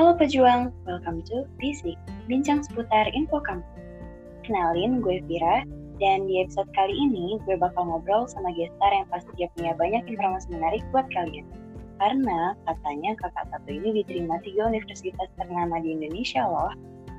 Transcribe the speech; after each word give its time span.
Halo 0.00 0.16
pejuang, 0.16 0.72
welcome 0.88 1.20
to 1.28 1.44
Basic, 1.60 1.92
bincang 2.24 2.64
seputar 2.64 3.12
info 3.12 3.36
kampus. 3.44 3.84
Kenalin, 4.48 5.04
gue 5.04 5.20
Vira, 5.28 5.60
dan 6.00 6.24
di 6.24 6.40
episode 6.40 6.72
kali 6.72 6.96
ini 6.96 7.36
gue 7.44 7.60
bakal 7.60 7.84
ngobrol 7.84 8.24
sama 8.24 8.48
gestar 8.56 8.96
yang 8.96 9.04
pasti 9.12 9.28
dia 9.36 9.52
punya 9.52 9.76
banyak 9.76 10.00
informasi 10.08 10.56
menarik 10.56 10.80
buat 10.88 11.04
kalian. 11.12 11.44
Karena 12.00 12.56
katanya 12.64 13.12
kakak 13.20 13.44
satu 13.52 13.68
ini 13.68 14.00
diterima 14.00 14.40
tiga 14.40 14.72
universitas 14.72 15.28
ternama 15.36 15.76
di 15.84 15.92
Indonesia 15.92 16.48
loh. 16.48 16.72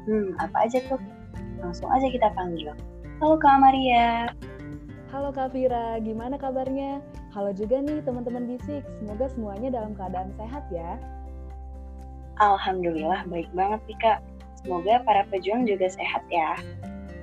Hmm, 0.10 0.34
apa 0.42 0.66
aja 0.66 0.82
tuh? 0.90 0.98
Langsung 1.62 1.86
aja 1.86 2.10
kita 2.10 2.34
panggil. 2.34 2.74
Halo 3.22 3.38
Kak 3.38 3.62
Maria. 3.62 4.34
Halo 5.14 5.30
Kak 5.30 5.54
Vira, 5.54 6.02
gimana 6.02 6.34
kabarnya? 6.34 6.98
Halo 7.30 7.54
juga 7.54 7.78
nih 7.78 8.02
teman-teman 8.02 8.50
Bisik, 8.50 8.82
semoga 8.98 9.30
semuanya 9.30 9.70
dalam 9.70 9.94
keadaan 9.94 10.34
sehat 10.34 10.66
ya. 10.74 10.98
Alhamdulillah 12.40 13.28
baik 13.28 13.50
banget 13.52 13.82
nih 13.90 14.00
Kak. 14.00 14.20
Semoga 14.62 15.02
para 15.04 15.26
pejuang 15.28 15.66
juga 15.66 15.90
sehat 15.90 16.24
ya. 16.30 16.56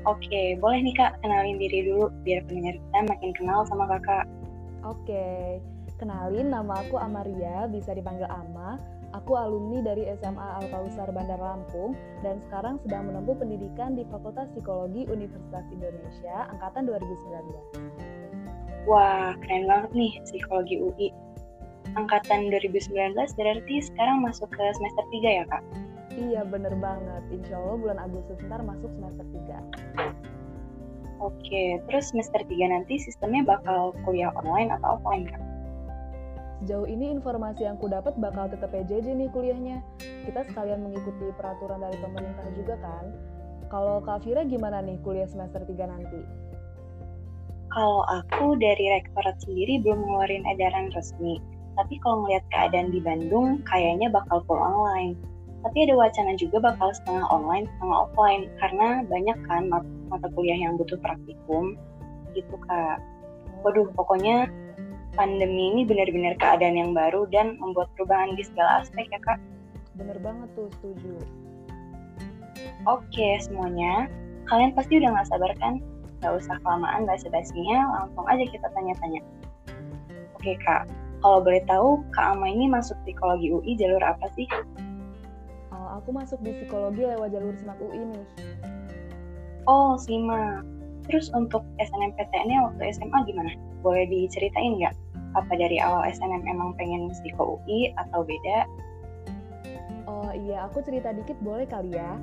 Oke, 0.06 0.58
boleh 0.58 0.82
nih 0.82 0.94
Kak 0.98 1.22
kenalin 1.22 1.56
diri 1.56 1.86
dulu 1.86 2.10
biar 2.26 2.42
pendengar 2.46 2.76
kita 2.76 2.98
makin 3.08 3.30
kenal 3.34 3.62
sama 3.66 3.86
Kakak. 3.86 4.26
Oke, 4.86 5.58
kenalin 5.98 6.54
nama 6.54 6.82
aku 6.82 6.98
Amaria, 6.98 7.66
bisa 7.70 7.94
dipanggil 7.94 8.26
Ama. 8.30 8.78
Aku 9.16 9.40
alumni 9.40 9.80
dari 9.80 10.04
SMA 10.20 10.48
Al 10.60 10.68
Kausar 10.68 11.08
Bandar 11.16 11.40
Lampung 11.40 11.96
dan 12.20 12.44
sekarang 12.44 12.76
sedang 12.84 13.08
menempuh 13.08 13.40
pendidikan 13.40 13.96
di 13.96 14.04
Fakultas 14.12 14.52
Psikologi 14.52 15.08
Universitas 15.08 15.64
Indonesia 15.72 16.44
angkatan 16.52 16.84
2019. 16.84 18.84
Wah, 18.84 19.32
keren 19.44 19.64
banget 19.64 19.90
nih 19.96 20.12
psikologi 20.28 20.76
UI. 20.80 21.08
Angkatan 21.98 22.46
2019 22.54 23.18
berarti 23.34 23.74
sekarang 23.82 24.22
masuk 24.22 24.46
ke 24.54 24.62
semester 24.78 25.02
3 25.10 25.38
ya, 25.42 25.44
Kak? 25.50 25.62
Iya, 26.14 26.46
bener 26.46 26.78
banget. 26.78 27.26
Insya 27.34 27.58
Allah 27.58 27.74
bulan 27.74 27.98
Agustus 27.98 28.38
ntar 28.46 28.62
masuk 28.62 28.86
semester 28.94 29.26
3. 29.34 29.58
Oke, 31.18 31.82
terus 31.90 32.14
semester 32.14 32.38
3 32.46 32.70
nanti 32.70 33.02
sistemnya 33.02 33.42
bakal 33.42 33.98
kuliah 34.06 34.30
online 34.38 34.70
atau 34.78 34.94
offline, 34.94 35.26
Kak? 35.26 35.42
Sejauh 36.62 36.86
ini 36.86 37.10
informasi 37.10 37.66
yang 37.66 37.74
ku 37.82 37.90
dapat 37.90 38.14
bakal 38.22 38.46
tetap 38.46 38.70
PJJ 38.70 39.18
nih 39.18 39.30
kuliahnya. 39.34 39.82
Kita 40.22 40.46
sekalian 40.46 40.86
mengikuti 40.86 41.34
peraturan 41.34 41.82
dari 41.82 41.98
pemerintah 41.98 42.46
juga 42.54 42.78
kan. 42.78 43.10
Kalau 43.74 43.98
Kak 44.06 44.22
Fira 44.22 44.46
gimana 44.46 44.78
nih 44.86 45.02
kuliah 45.02 45.26
semester 45.26 45.66
3 45.66 45.74
nanti? 45.90 46.22
Kalau 47.74 48.06
aku 48.06 48.54
dari 48.54 48.86
rektorat 48.86 49.34
sendiri 49.42 49.82
belum 49.82 50.06
ngeluarin 50.06 50.46
edaran 50.46 50.94
resmi, 50.94 51.38
tapi 51.78 51.94
kalau 52.02 52.26
ngeliat 52.26 52.42
keadaan 52.50 52.90
di 52.90 52.98
Bandung, 52.98 53.62
kayaknya 53.62 54.10
bakal 54.10 54.42
full 54.50 54.58
online. 54.58 55.14
Tapi 55.62 55.86
ada 55.86 55.94
wacana 55.94 56.34
juga 56.34 56.58
bakal 56.58 56.90
setengah 56.90 57.22
online, 57.30 57.70
setengah 57.70 57.98
offline, 58.06 58.50
karena 58.58 58.88
banyak 59.06 59.38
kan 59.46 59.70
mata 60.10 60.28
kuliah 60.34 60.58
yang 60.58 60.74
butuh 60.74 60.98
praktikum, 60.98 61.78
gitu 62.34 62.56
kak. 62.66 62.98
Waduh, 63.62 63.86
pokoknya 63.94 64.50
pandemi 65.14 65.74
ini 65.74 65.82
benar-benar 65.86 66.34
keadaan 66.38 66.78
yang 66.78 66.90
baru 66.94 67.26
dan 67.30 67.58
membuat 67.62 67.90
perubahan 67.94 68.34
di 68.34 68.42
segala 68.42 68.82
aspek 68.82 69.06
ya 69.10 69.20
kak. 69.22 69.38
Bener 69.94 70.18
banget 70.18 70.50
tuh, 70.58 70.70
setuju. 70.78 71.14
Oke 72.86 73.38
semuanya, 73.42 74.10
kalian 74.50 74.74
pasti 74.74 74.98
udah 74.98 75.14
gak 75.14 75.30
sabar 75.30 75.54
kan 75.62 75.78
Gak 76.18 76.34
usah 76.34 76.58
kelamaan 76.66 77.06
basa-basinya, 77.06 77.78
langsung 77.94 78.26
aja 78.26 78.42
kita 78.42 78.66
tanya-tanya. 78.74 79.22
Oke 80.34 80.58
kak, 80.66 80.90
kalau 81.18 81.38
boleh 81.42 81.62
tahu 81.66 82.02
Kak 82.14 82.38
Ama 82.38 82.46
ini 82.46 82.70
masuk 82.70 82.94
psikologi 83.02 83.50
UI 83.50 83.74
jalur 83.74 84.02
apa 84.02 84.26
sih? 84.38 84.46
Uh, 85.74 85.98
aku 85.98 86.14
masuk 86.14 86.38
di 86.46 86.54
psikologi 86.54 87.02
lewat 87.02 87.34
jalur 87.34 87.54
SMAK 87.58 87.78
UI 87.82 88.02
nih. 88.14 88.24
Oh, 89.68 89.98
SIMA. 90.00 90.62
Terus 91.08 91.28
untuk 91.32 91.64
SNMPTN-nya 91.80 92.68
waktu 92.68 92.92
SMA 92.94 93.18
gimana? 93.28 93.52
Boleh 93.84 94.06
diceritain 94.06 94.78
nggak? 94.78 94.94
Apa 95.36 95.52
dari 95.56 95.76
awal 95.80 96.08
SNM 96.08 96.44
emang 96.48 96.72
pengen 96.80 97.12
psiko 97.12 97.60
UI 97.60 97.92
atau 97.96 98.24
beda? 98.24 98.64
Oh 100.08 100.32
iya, 100.32 100.64
aku 100.64 100.80
cerita 100.80 101.12
dikit 101.12 101.36
boleh 101.44 101.68
kali 101.68 101.96
ya. 101.96 102.16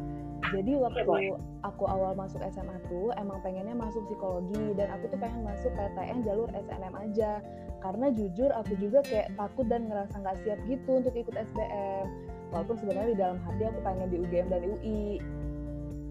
Jadi 0.53 0.77
waktu 0.77 1.33
ya, 1.33 1.37
aku 1.65 1.89
awal 1.89 2.13
masuk 2.13 2.37
SMA 2.53 2.77
tuh 2.85 3.09
emang 3.17 3.41
pengennya 3.41 3.73
masuk 3.73 4.05
psikologi 4.05 4.77
dan 4.77 4.93
aku 4.93 5.09
tuh 5.09 5.17
pengen 5.17 5.41
masuk 5.41 5.73
PTN 5.73 6.21
jalur 6.21 6.49
SNM 6.53 6.93
aja 6.93 7.41
karena 7.85 8.09
jujur 8.17 8.49
aku 8.49 8.73
juga 8.81 9.05
kayak 9.05 9.37
takut 9.37 9.69
dan 9.69 9.85
ngerasa 9.85 10.17
nggak 10.17 10.41
siap 10.41 10.59
gitu 10.65 11.05
untuk 11.05 11.13
ikut 11.13 11.37
SBM 11.37 12.05
walaupun 12.49 12.81
sebenarnya 12.81 13.09
di 13.13 13.19
dalam 13.21 13.37
hati 13.45 13.61
aku 13.69 13.79
pengen 13.85 14.09
di 14.09 14.17
UGM 14.25 14.47
dan 14.49 14.61
UI 14.65 15.21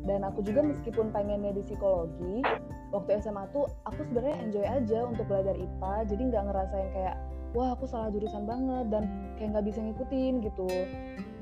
dan 0.07 0.21
aku 0.23 0.47
juga 0.47 0.63
meskipun 0.63 1.11
pengennya 1.11 1.51
di 1.51 1.67
psikologi 1.67 2.47
waktu 2.95 3.11
SMA 3.19 3.51
tuh 3.51 3.67
aku 3.91 4.07
sebenarnya 4.07 4.37
enjoy 4.47 4.63
aja 4.63 4.99
untuk 5.03 5.27
belajar 5.27 5.59
IPA 5.59 5.95
jadi 6.15 6.23
nggak 6.31 6.45
ngerasain 6.47 6.89
kayak 6.95 7.17
wah 7.59 7.75
aku 7.75 7.91
salah 7.91 8.11
jurusan 8.15 8.47
banget 8.47 8.87
dan 8.91 9.11
kayak 9.39 9.55
nggak 9.55 9.67
bisa 9.71 9.79
ngikutin 9.79 10.43
gitu. 10.43 10.67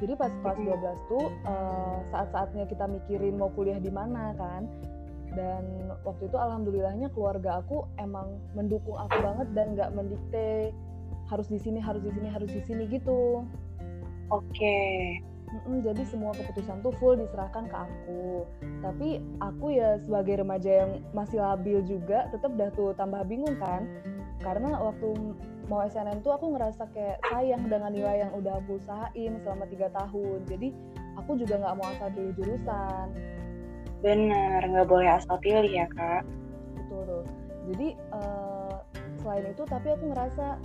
Jadi 0.05 0.13
pas 0.13 0.29
kelas 0.45 0.59
12 0.61 1.09
tuh 1.09 1.27
uh, 1.49 2.05
saat-saatnya 2.13 2.69
kita 2.69 2.85
mikirin 2.85 3.41
mau 3.41 3.49
kuliah 3.57 3.81
di 3.81 3.89
mana 3.89 4.37
kan 4.37 4.69
dan 5.33 5.93
waktu 6.05 6.29
itu 6.29 6.37
alhamdulillahnya 6.37 7.09
keluarga 7.13 7.65
aku 7.65 7.89
emang 7.97 8.41
mendukung 8.53 8.97
aku 8.97 9.17
banget 9.21 9.49
dan 9.57 9.77
nggak 9.77 9.91
mendikte 9.97 10.73
harus 11.31 11.49
di 11.49 11.57
sini 11.57 11.81
harus 11.81 12.05
di 12.05 12.13
sini 12.13 12.29
harus 12.29 12.51
di 12.53 12.63
sini 12.65 12.85
gitu 12.91 13.45
oke 14.29 14.45
okay. 14.53 15.21
Mm-mm, 15.53 15.85
jadi 15.85 16.01
semua 16.09 16.33
keputusan 16.33 16.81
tuh 16.81 16.97
full 16.97 17.21
diserahkan 17.21 17.69
ke 17.69 17.77
aku. 17.77 18.49
Tapi 18.81 19.21
aku 19.45 19.77
ya 19.77 20.01
sebagai 20.01 20.41
remaja 20.41 20.81
yang 20.85 21.05
masih 21.13 21.45
labil 21.45 21.85
juga, 21.85 22.25
tetap 22.33 22.57
dah 22.57 22.73
tuh 22.73 22.97
tambah 22.97 23.21
bingung 23.29 23.61
kan. 23.61 23.85
Karena 24.41 24.81
waktu 24.81 25.37
mau 25.69 25.85
SNM 25.85 26.25
tuh 26.25 26.33
aku 26.33 26.57
ngerasa 26.57 26.89
kayak 26.97 27.21
sayang 27.29 27.69
dengan 27.69 27.93
nilai 27.93 28.25
yang 28.25 28.33
udah 28.33 28.65
aku 28.65 28.81
usahain 28.81 29.37
selama 29.45 29.69
tiga 29.69 29.93
tahun. 29.93 30.41
Jadi 30.49 30.73
aku 31.21 31.37
juga 31.37 31.61
nggak 31.61 31.75
mau 31.77 31.87
asal 31.93 32.09
pilih 32.17 32.33
jurusan. 32.41 33.07
Bener, 34.03 34.61
nggak 34.67 34.89
boleh 34.91 35.09
asal 35.09 35.39
pilih 35.39 35.71
ya 35.71 35.87
kak. 35.95 36.27
Betul. 36.75 37.23
Jadi 37.71 37.89
uh, 38.11 38.83
selain 39.23 39.47
itu, 39.55 39.63
tapi 39.65 39.95
aku 39.95 40.11
ngerasa 40.11 40.59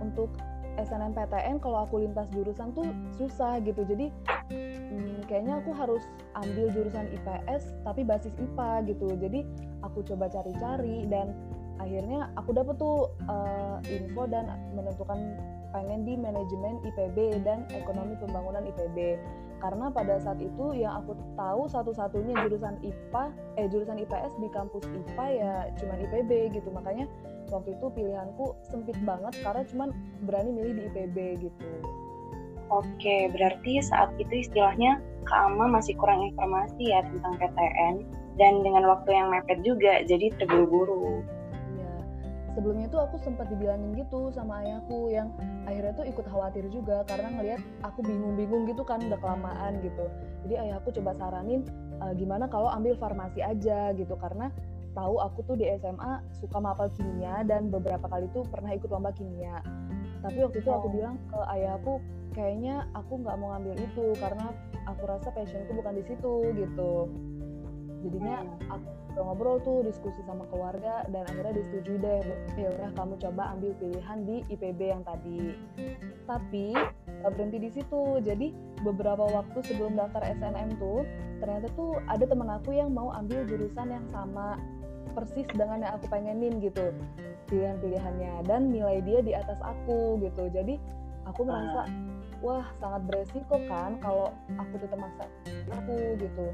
untuk 0.00 0.32
SNMPTN 0.80 1.60
kalau 1.60 1.84
aku 1.84 2.00
lintas 2.00 2.30
jurusan 2.32 2.72
tuh 2.72 2.88
susah 3.18 3.60
gitu 3.60 3.84
jadi 3.84 4.08
hmm, 4.48 5.26
kayaknya 5.28 5.60
aku 5.60 5.76
harus 5.76 6.04
ambil 6.38 6.72
jurusan 6.72 7.10
IPS 7.10 7.74
tapi 7.84 8.06
basis 8.06 8.32
IPA 8.38 8.88
gitu 8.88 9.08
jadi 9.18 9.40
aku 9.84 10.06
coba 10.06 10.32
cari-cari 10.32 11.04
dan 11.10 11.36
akhirnya 11.80 12.28
aku 12.36 12.52
dapet 12.52 12.76
tuh 12.76 13.08
uh, 13.28 13.80
info 13.88 14.28
dan 14.28 14.52
menentukan 14.76 15.18
pengen 15.72 16.04
di 16.04 16.14
manajemen 16.18 16.80
IPB 16.84 17.40
dan 17.44 17.64
ekonomi 17.72 18.14
pembangunan 18.20 18.68
IPB 18.68 19.16
karena 19.60 19.92
pada 19.92 20.16
saat 20.18 20.40
itu 20.40 20.72
yang 20.72 21.04
aku 21.04 21.12
tahu 21.36 21.68
satu-satunya 21.68 22.32
jurusan 22.48 22.80
IPA 22.80 23.24
eh 23.60 23.66
jurusan 23.68 24.00
IPS 24.00 24.32
di 24.40 24.48
kampus 24.50 24.88
IPA 24.88 25.26
ya 25.36 25.52
cuman 25.76 25.96
IPB 26.08 26.30
gitu 26.56 26.68
makanya 26.72 27.06
waktu 27.52 27.76
itu 27.76 27.86
pilihanku 27.92 28.56
sempit 28.64 28.96
banget 29.04 29.34
karena 29.44 29.62
cuman 29.68 29.88
berani 30.24 30.50
milih 30.54 30.72
di 30.78 30.82
IPB 30.88 31.16
gitu. 31.50 31.66
Oke, 32.70 33.26
berarti 33.34 33.82
saat 33.82 34.14
itu 34.22 34.46
istilahnya 34.46 35.02
Kak 35.26 35.50
Ama 35.50 35.74
masih 35.74 35.98
kurang 35.98 36.22
informasi 36.22 36.94
ya 36.94 37.02
tentang 37.02 37.34
PTN 37.42 37.94
dan 38.38 38.62
dengan 38.62 38.86
waktu 38.86 39.10
yang 39.10 39.34
mepet 39.34 39.58
juga, 39.66 40.06
jadi 40.06 40.30
terburu-buru. 40.38 41.26
Sebelumnya 42.50 42.90
tuh 42.90 43.00
aku 43.06 43.16
sempat 43.22 43.46
dibilangin 43.46 43.94
gitu 43.94 44.34
sama 44.34 44.66
ayahku 44.66 45.06
yang 45.10 45.30
akhirnya 45.70 45.94
tuh 45.94 46.06
ikut 46.06 46.26
khawatir 46.26 46.66
juga 46.66 47.06
karena 47.06 47.30
ngelihat 47.38 47.62
aku 47.86 48.02
bingung-bingung 48.02 48.66
gitu 48.66 48.82
kan 48.82 48.98
udah 48.98 49.18
kelamaan 49.22 49.78
gitu. 49.80 50.10
Jadi 50.46 50.54
ayahku 50.66 50.90
coba 50.90 51.14
saranin 51.14 51.62
e, 52.02 52.06
gimana 52.18 52.50
kalau 52.50 52.66
ambil 52.74 52.98
farmasi 52.98 53.38
aja 53.38 53.94
gitu 53.94 54.18
karena 54.18 54.50
tahu 54.98 55.22
aku 55.22 55.46
tuh 55.46 55.54
di 55.54 55.70
SMA 55.78 56.18
suka 56.42 56.58
mapel 56.58 56.90
kimia 56.98 57.46
dan 57.46 57.70
beberapa 57.70 58.10
kali 58.10 58.26
tuh 58.34 58.42
pernah 58.50 58.74
ikut 58.74 58.90
lomba 58.90 59.14
kimia. 59.14 59.62
Tapi 60.20 60.42
waktu 60.42 60.58
itu 60.60 60.70
aku 60.74 60.90
bilang 60.90 61.16
ke 61.30 61.38
ayahku 61.54 62.02
kayaknya 62.34 62.86
aku 62.98 63.22
nggak 63.22 63.36
mau 63.38 63.54
ngambil 63.54 63.74
itu 63.78 64.06
karena 64.18 64.50
aku 64.86 65.02
rasa 65.06 65.30
passionku 65.30 65.70
bukan 65.70 65.94
di 65.98 66.04
situ 66.06 66.34
gitu. 66.58 67.06
Jadinya 68.00 68.36
hmm. 68.44 68.72
aku 68.72 68.88
ngobrol 69.20 69.60
tuh 69.60 69.84
diskusi 69.84 70.20
sama 70.24 70.48
keluarga 70.48 71.04
dan 71.12 71.28
akhirnya 71.28 71.60
disetujui 71.60 71.98
deh 72.00 72.20
ya 72.56 72.68
udah 72.72 72.90
kamu 72.96 73.14
coba 73.20 73.42
ambil 73.52 73.72
pilihan 73.76 74.18
di 74.24 74.36
IPB 74.48 74.80
yang 74.80 75.02
tadi. 75.04 75.40
Tapi 76.24 76.72
gak 77.20 77.30
berhenti 77.36 77.58
di 77.60 77.70
situ. 77.70 78.02
Jadi 78.24 78.52
beberapa 78.80 79.28
waktu 79.28 79.58
sebelum 79.66 79.98
daftar 79.98 80.24
SNM 80.24 80.80
tuh 80.80 81.04
ternyata 81.40 81.68
tuh 81.72 81.96
ada 82.08 82.24
temen 82.24 82.48
aku 82.48 82.76
yang 82.76 82.92
mau 82.92 83.12
ambil 83.16 83.44
jurusan 83.48 83.88
yang 83.88 84.06
sama 84.12 84.60
persis 85.12 85.48
dengan 85.52 85.82
yang 85.82 85.92
aku 85.98 86.06
pengenin 86.06 86.62
gitu 86.62 86.94
pilihan-pilihannya 87.50 88.46
dan 88.46 88.70
nilai 88.70 89.02
dia 89.02 89.20
di 89.24 89.32
atas 89.34 89.58
aku 89.58 90.22
gitu 90.22 90.46
jadi 90.54 90.78
aku 91.26 91.42
merasa 91.42 91.90
wah 92.40 92.64
sangat 92.78 93.02
beresiko 93.10 93.58
kan 93.66 93.98
kalau 93.98 94.30
aku 94.54 94.74
tetap 94.78 94.98
maksa 95.02 95.26
aku 95.74 96.14
gitu 96.16 96.46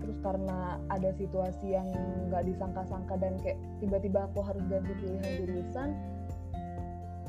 terus 0.00 0.18
karena 0.22 0.78
ada 0.92 1.10
situasi 1.18 1.74
yang 1.74 1.88
nggak 2.30 2.46
disangka-sangka 2.46 3.18
dan 3.18 3.34
kayak 3.42 3.58
tiba-tiba 3.82 4.30
aku 4.30 4.38
harus 4.44 4.62
ganti 4.70 4.92
pilihan 5.02 5.32
jurusan 5.42 5.88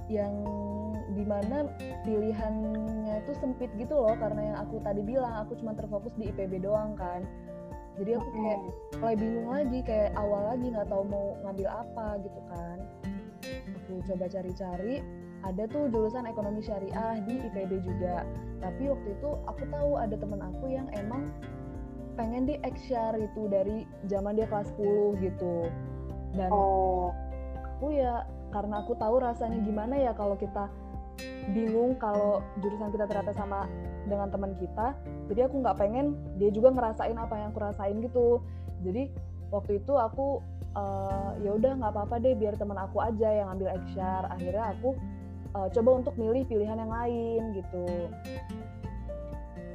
yang 0.08 0.34
di 1.12 1.24
mana 1.28 1.68
pilihannya 2.08 3.14
itu 3.24 3.32
sempit 3.40 3.72
gitu 3.76 3.96
loh 3.96 4.16
karena 4.16 4.54
yang 4.54 4.58
aku 4.64 4.80
tadi 4.84 5.04
bilang 5.04 5.48
aku 5.48 5.56
cuma 5.60 5.76
terfokus 5.76 6.16
di 6.16 6.32
IPB 6.32 6.64
doang 6.64 6.96
kan. 6.96 7.24
Jadi 7.98 8.14
aku 8.14 8.30
kayak 8.30 8.60
mulai 9.02 9.16
bingung 9.18 9.50
lagi 9.50 9.80
kayak 9.82 10.14
awal 10.14 10.54
lagi 10.54 10.70
nggak 10.70 10.88
tahu 10.88 11.04
mau 11.10 11.34
ngambil 11.44 11.68
apa 11.68 12.08
gitu 12.22 12.42
kan. 12.54 12.78
Aku 13.84 13.94
coba 14.06 14.26
cari-cari 14.30 15.02
ada 15.46 15.64
tuh 15.70 15.90
jurusan 15.90 16.30
ekonomi 16.30 16.62
syariah 16.62 17.18
di 17.26 17.42
IPB 17.50 17.72
juga. 17.82 18.22
Tapi 18.62 18.90
waktu 18.90 19.10
itu 19.18 19.30
aku 19.50 19.64
tahu 19.70 19.92
ada 19.98 20.14
temen 20.14 20.40
aku 20.46 20.66
yang 20.70 20.88
emang 20.94 21.26
pengen 22.18 22.50
di 22.50 22.58
Eksyar 22.66 23.14
itu 23.22 23.46
dari 23.48 23.86
zaman 24.10 24.34
dia 24.34 24.50
kelas 24.50 24.74
10 24.76 25.22
gitu. 25.22 25.70
Dan 26.34 26.50
oh. 26.50 27.14
aku 27.78 27.94
ya 27.94 28.26
karena 28.50 28.82
aku 28.82 28.98
tahu 28.98 29.22
rasanya 29.22 29.62
gimana 29.62 29.96
ya 30.02 30.12
kalau 30.18 30.34
kita 30.34 30.66
bingung 31.54 31.96
kalau 32.02 32.42
jurusan 32.60 32.90
kita 32.92 33.06
ternyata 33.10 33.34
sama 33.34 33.66
dengan 34.06 34.30
teman 34.30 34.54
kita 34.62 34.94
jadi 35.28 35.50
aku 35.50 35.66
nggak 35.66 35.78
pengen 35.82 36.14
dia 36.38 36.54
juga 36.54 36.70
ngerasain 36.72 37.18
apa 37.18 37.34
yang 37.38 37.50
aku 37.54 37.60
rasain 37.62 37.98
gitu. 38.02 38.42
Jadi 38.82 39.10
waktu 39.52 39.80
itu 39.80 39.94
aku 39.96 40.42
uh, 40.76 41.32
ya 41.42 41.52
udah 41.56 41.72
nggak 41.80 41.92
apa-apa 41.92 42.16
deh 42.22 42.34
biar 42.36 42.56
teman 42.56 42.78
aku 42.78 43.02
aja 43.02 43.30
yang 43.32 43.48
ambil 43.56 43.72
eksyar 43.74 44.28
akhirnya 44.30 44.76
aku 44.76 44.96
uh, 45.56 45.68
coba 45.72 45.90
untuk 46.04 46.14
milih 46.20 46.44
pilihan 46.46 46.78
yang 46.78 46.92
lain 46.92 47.42
gitu 47.58 47.86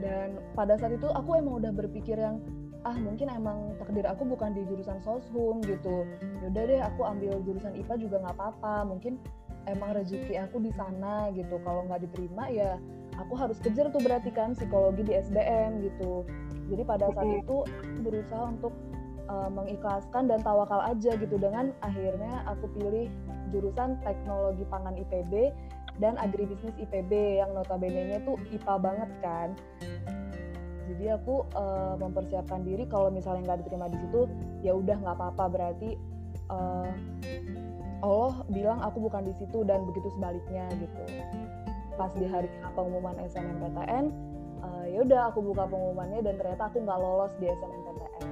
dan 0.02 0.42
pada 0.58 0.74
saat 0.76 0.98
itu 0.98 1.06
aku 1.06 1.38
emang 1.38 1.62
udah 1.62 1.72
berpikir 1.72 2.18
yang 2.18 2.42
ah 2.82 2.98
mungkin 2.98 3.30
emang 3.30 3.78
takdir 3.78 4.02
aku 4.02 4.26
bukan 4.26 4.50
di 4.58 4.66
jurusan 4.66 4.98
soshum 5.06 5.62
gitu. 5.62 6.02
Yaudah 6.42 6.64
deh 6.66 6.80
aku 6.82 7.06
ambil 7.06 7.38
jurusan 7.46 7.78
IPA 7.78 7.94
juga 8.02 8.16
nggak 8.26 8.34
apa-apa. 8.34 8.90
Mungkin 8.90 9.22
emang 9.70 9.94
rezeki 9.94 10.34
aku 10.42 10.58
di 10.58 10.74
sana 10.74 11.30
gitu. 11.30 11.62
Kalau 11.62 11.86
nggak 11.86 12.02
diterima 12.10 12.50
ya 12.50 12.82
aku 13.22 13.38
harus 13.38 13.62
kejar 13.62 13.86
tuh 13.94 14.02
berarti 14.02 14.34
kan 14.34 14.58
psikologi 14.58 15.06
di 15.06 15.14
SBM 15.14 15.86
gitu. 15.86 16.26
Jadi 16.66 16.82
pada 16.82 17.06
saat 17.14 17.30
itu 17.30 17.62
berusaha 18.02 18.42
untuk 18.50 18.74
uh, 19.30 19.50
mengikhlaskan 19.52 20.26
dan 20.26 20.42
tawakal 20.42 20.82
aja 20.82 21.14
gitu. 21.14 21.38
Dengan 21.38 21.70
akhirnya 21.86 22.42
aku 22.50 22.66
pilih 22.74 23.06
jurusan 23.54 24.00
teknologi 24.02 24.66
pangan 24.66 24.98
IPB 24.98 25.54
dan 26.02 26.18
agribisnis 26.18 26.74
IPB 26.74 27.38
yang 27.38 27.54
notabene-nya 27.54 28.26
tuh 28.26 28.34
IPA 28.50 28.74
banget 28.82 29.10
kan. 29.22 29.48
Jadi 30.90 31.06
aku 31.14 31.46
uh, 31.54 31.94
mempersiapkan 31.96 32.66
diri 32.66 32.84
kalau 32.90 33.08
misalnya 33.08 33.54
nggak 33.54 33.64
diterima 33.64 33.86
di 33.86 33.98
situ, 34.02 34.26
ya 34.66 34.74
udah 34.74 34.98
nggak 34.98 35.14
apa-apa 35.14 35.44
berarti 35.46 35.94
uh, 36.50 36.90
Allah 38.02 38.34
bilang 38.50 38.82
aku 38.82 39.06
bukan 39.06 39.30
di 39.30 39.34
situ 39.38 39.62
dan 39.62 39.86
begitu 39.86 40.10
sebaliknya 40.18 40.66
gitu. 40.82 41.02
Pas 41.94 42.10
di 42.18 42.26
hari 42.26 42.50
pengumuman 42.74 43.14
SNMPTN, 43.22 44.04
uh, 44.66 44.84
ya 44.90 45.06
udah 45.06 45.30
aku 45.30 45.38
buka 45.38 45.70
pengumumannya 45.70 46.18
dan 46.26 46.34
ternyata 46.34 46.66
aku 46.66 46.82
nggak 46.82 46.98
lolos 46.98 47.32
di 47.38 47.46
SNMPTN. 47.46 48.26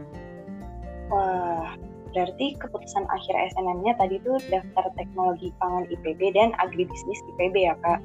Wah, 1.11 1.75
Berarti 2.11 2.59
keputusan 2.59 3.07
akhir 3.07 3.55
SNM-nya 3.55 3.95
tadi 3.95 4.19
tuh 4.27 4.43
daftar 4.51 4.91
teknologi 4.99 5.55
pangan 5.63 5.87
IPB 5.87 6.35
dan 6.35 6.51
agribisnis 6.59 7.23
IPB 7.35 7.71
ya 7.71 7.75
kak? 7.87 8.03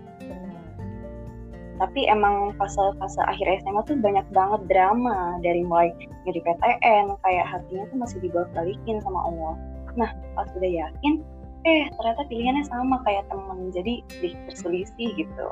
Tapi 1.75 2.07
emang 2.07 2.55
fase-fase 2.55 3.19
akhir 3.27 3.65
SMA 3.65 3.83
tuh 3.83 3.99
banyak 3.99 4.23
banget 4.31 4.61
drama 4.71 5.35
dari 5.43 5.59
mulai 5.65 5.91
jadi 6.23 6.39
PTN, 6.39 7.19
kayak 7.19 7.45
hatinya 7.51 7.83
tuh 7.91 7.97
masih 7.99 8.17
dibawa 8.23 8.47
balikin 8.55 9.03
sama 9.03 9.19
Allah. 9.27 9.53
Nah 9.99 10.11
pas 10.39 10.47
udah 10.55 10.71
yakin, 10.71 11.19
eh 11.67 11.91
ternyata 11.99 12.23
pilihannya 12.31 12.63
sama 12.71 13.03
kayak 13.03 13.27
temen, 13.27 13.75
jadi 13.75 13.99
sedikit 14.07 14.39
berselisih 14.47 15.09
gitu. 15.19 15.47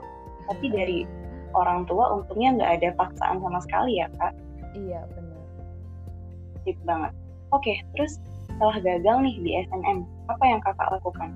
Tapi 0.47 0.65
dari 0.71 0.99
orang 1.51 1.83
tua 1.91 2.21
untungnya 2.21 2.55
nggak 2.55 2.71
ada 2.79 2.89
paksaan 2.95 3.43
sama 3.43 3.59
sekali 3.59 3.99
ya 3.99 4.07
kak? 4.15 4.31
Iya 4.79 5.03
benar. 5.11 5.43
Sip 6.63 6.77
banget. 6.87 7.11
Oke, 7.51 7.83
terus 7.93 8.17
setelah 8.53 8.77
gagal 8.79 9.17
nih 9.25 9.35
di 9.41 9.51
SNM, 9.65 9.97
apa 10.29 10.43
yang 10.45 10.59
kakak 10.61 10.89
lakukan? 10.93 11.29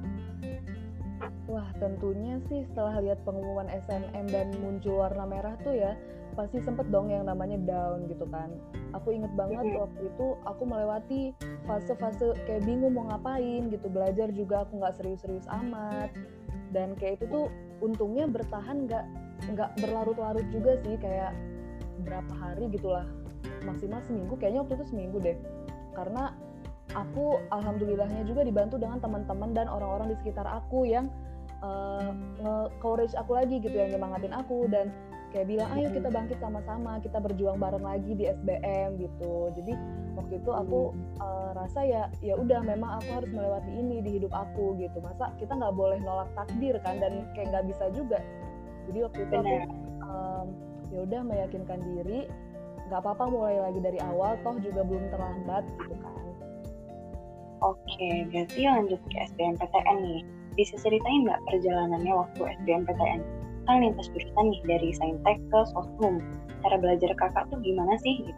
Wah, 1.48 1.68
tentunya 1.80 2.38
sih 2.52 2.68
setelah 2.70 3.00
lihat 3.00 3.24
pengumuman 3.24 3.72
SNM 3.72 4.26
dan 4.30 4.52
muncul 4.60 5.02
warna 5.02 5.24
merah 5.24 5.56
tuh 5.64 5.74
ya, 5.74 5.96
pasti 6.36 6.62
sempet 6.62 6.92
dong 6.94 7.10
yang 7.10 7.26
namanya 7.26 7.58
down 7.66 8.06
gitu 8.12 8.28
kan. 8.30 8.52
Aku 8.94 9.16
inget 9.16 9.32
banget 9.34 9.64
mm 9.64 9.74
-hmm. 9.74 9.84
waktu 9.88 10.02
itu 10.12 10.28
aku 10.44 10.64
melewati 10.68 11.22
fase-fase 11.66 12.36
kayak 12.46 12.68
bingung 12.68 12.94
mau 12.94 13.08
ngapain 13.10 13.72
gitu, 13.72 13.88
belajar 13.90 14.28
juga 14.36 14.68
aku 14.68 14.84
nggak 14.84 14.96
serius-serius 15.00 15.48
amat. 15.66 16.12
Dan 16.76 17.00
kayak 17.00 17.24
itu 17.24 17.26
tuh 17.32 17.46
untungnya 17.80 18.28
bertahan 18.28 18.86
nggak 18.86 19.06
nggak 19.56 19.70
berlarut-larut 19.80 20.46
juga 20.52 20.76
sih 20.84 21.00
kayak 21.00 21.32
berapa 22.04 22.34
hari 22.38 22.70
gitulah 22.74 23.06
maksimal 23.66 24.02
seminggu 24.06 24.34
kayaknya 24.38 24.66
waktu 24.66 24.74
itu 24.82 24.86
seminggu 24.90 25.18
deh 25.22 25.38
karena 25.94 26.34
aku 26.96 27.42
alhamdulillahnya 27.52 28.24
juga 28.24 28.48
dibantu 28.48 28.80
dengan 28.80 29.04
teman-teman 29.04 29.52
dan 29.52 29.68
orang-orang 29.68 30.14
di 30.14 30.18
sekitar 30.24 30.48
aku 30.48 30.88
yang 30.88 31.12
uh, 31.60 32.16
nge-courage 32.40 33.16
aku 33.18 33.36
lagi 33.36 33.60
gitu 33.60 33.76
yang 33.76 33.92
nyemangatin 33.92 34.32
aku 34.32 34.70
dan 34.72 34.94
kayak 35.36 35.52
bilang 35.52 35.70
ayo 35.76 35.92
kita 35.92 36.08
bangkit 36.08 36.40
sama-sama 36.40 37.04
kita 37.04 37.20
berjuang 37.20 37.60
bareng 37.60 37.84
lagi 37.84 38.16
di 38.16 38.32
SBM 38.32 38.96
gitu. 38.96 39.52
Jadi 39.60 39.74
waktu 40.16 40.34
itu 40.40 40.52
aku 40.56 40.96
uh, 41.20 41.52
rasa 41.52 41.84
ya 41.84 42.08
ya 42.24 42.40
udah 42.40 42.64
memang 42.64 43.04
aku 43.04 43.10
harus 43.22 43.32
melewati 43.36 43.72
ini 43.76 44.00
di 44.00 44.22
hidup 44.22 44.32
aku 44.32 44.80
gitu. 44.80 45.04
Masa 45.04 45.36
kita 45.36 45.52
nggak 45.60 45.76
boleh 45.76 46.00
nolak 46.00 46.32
takdir 46.34 46.80
kan 46.80 47.04
dan 47.04 47.28
kayak 47.36 47.52
nggak 47.52 47.66
bisa 47.68 47.92
juga. 47.92 48.24
Jadi 48.88 49.00
waktu 49.04 49.20
itu 49.28 49.34
aku 49.36 49.56
um, 50.08 50.48
ya 50.88 51.00
udah 51.04 51.22
meyakinkan 51.28 51.80
diri 51.84 52.32
nggak 52.88 53.04
apa-apa 53.04 53.28
mulai 53.28 53.60
lagi 53.60 53.84
dari 53.84 54.00
awal 54.00 54.40
toh 54.48 54.56
juga 54.64 54.80
belum 54.88 55.12
terlambat 55.12 55.68
gitu 55.76 55.96
kan 56.00 56.27
Oke, 57.66 58.30
berarti 58.30 58.70
lanjut 58.70 59.02
ke 59.10 59.18
SBMPTN 59.34 59.98
nih. 60.06 60.22
Bisa 60.54 60.78
ceritain 60.82 61.26
nggak 61.26 61.42
perjalanannya 61.50 62.14
waktu 62.14 62.42
SBMPTN? 62.62 63.22
Kan 63.66 63.82
lintas 63.82 64.08
jurusan 64.14 64.46
nih 64.54 64.62
dari 64.70 64.90
Saintek 64.94 65.38
ke 65.50 65.60
Soshum. 65.74 66.22
Cara 66.62 66.78
belajar 66.78 67.12
kakak 67.18 67.50
tuh 67.50 67.58
gimana 67.66 67.98
sih? 68.02 68.30